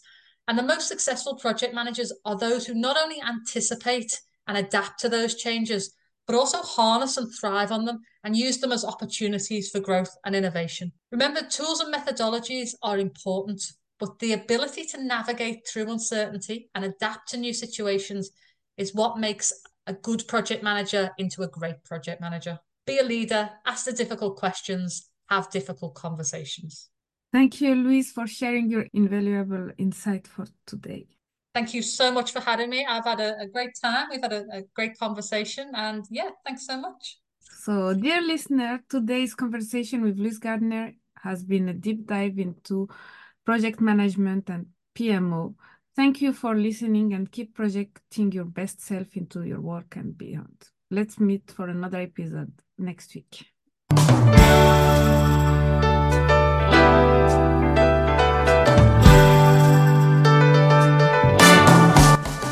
[0.49, 5.09] And the most successful project managers are those who not only anticipate and adapt to
[5.09, 5.95] those changes,
[6.27, 10.37] but also harness and thrive on them and use them as opportunities for growth and
[10.37, 10.93] innovation.
[11.11, 13.63] Remember, tools and methodologies are important,
[14.03, 18.33] but the ability to navigate through uncertainty and adapt to new situations
[18.77, 19.53] is what makes
[19.87, 22.59] a good project manager into a great project manager.
[22.85, 26.91] Be a leader, ask the difficult questions, have difficult conversations.
[27.33, 31.07] Thank you, Louise, for sharing your invaluable insight for today.
[31.55, 32.85] Thank you so much for having me.
[32.85, 34.09] I've had a, a great time.
[34.11, 35.71] We've had a, a great conversation.
[35.77, 37.21] And yeah, thanks so much.
[37.39, 42.89] So, dear listener, today's conversation with Louise Gardner has been a deep dive into
[43.45, 45.55] project management and PMO.
[45.95, 50.71] Thank you for listening and keep projecting your best self into your work and beyond.
[50.91, 53.52] Let's meet for another episode next week.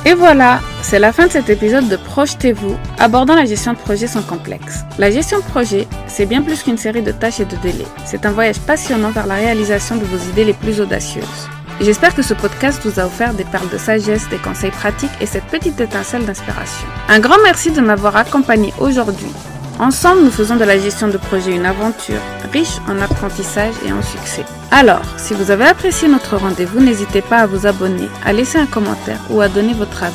[0.07, 4.07] Et voilà, c'est la fin de cet épisode de Projetez-vous, abordant la gestion de projet
[4.07, 4.81] sans complexe.
[4.99, 7.85] La gestion de projet, c'est bien plus qu'une série de tâches et de délais.
[8.07, 11.49] C'est un voyage passionnant vers la réalisation de vos idées les plus audacieuses.
[11.83, 15.27] J'espère que ce podcast vous a offert des perles de sagesse, des conseils pratiques et
[15.27, 16.89] cette petite étincelle d'inspiration.
[17.09, 19.33] Un grand merci de m'avoir accompagné aujourd'hui.
[19.81, 22.21] Ensemble, nous faisons de la gestion de projet une aventure
[22.53, 24.45] riche en apprentissage et en succès.
[24.71, 28.67] Alors, si vous avez apprécié notre rendez-vous, n'hésitez pas à vous abonner, à laisser un
[28.67, 30.15] commentaire ou à donner votre avis.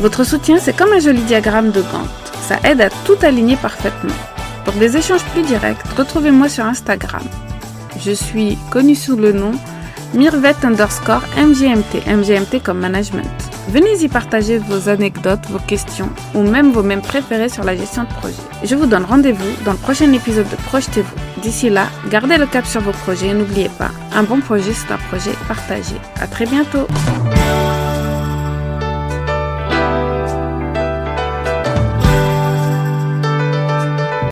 [0.00, 2.10] Votre soutien, c'est comme un joli diagramme de Gantt.
[2.42, 4.12] Ça aide à tout aligner parfaitement.
[4.66, 7.24] Pour des échanges plus directs, retrouvez-moi sur Instagram.
[7.98, 9.52] Je suis connue sous le nom
[10.12, 13.55] Mirvet underscore MGMT, MGMT comme management.
[13.68, 18.04] Venez y partager vos anecdotes, vos questions ou même vos mêmes préférés sur la gestion
[18.04, 18.42] de projet.
[18.62, 21.42] Je vous donne rendez-vous dans le prochain épisode de Projetez-vous.
[21.42, 24.92] D'ici là, gardez le cap sur vos projets et n'oubliez pas, un bon projet c'est
[24.92, 25.96] un projet partagé.
[26.20, 26.86] À très bientôt!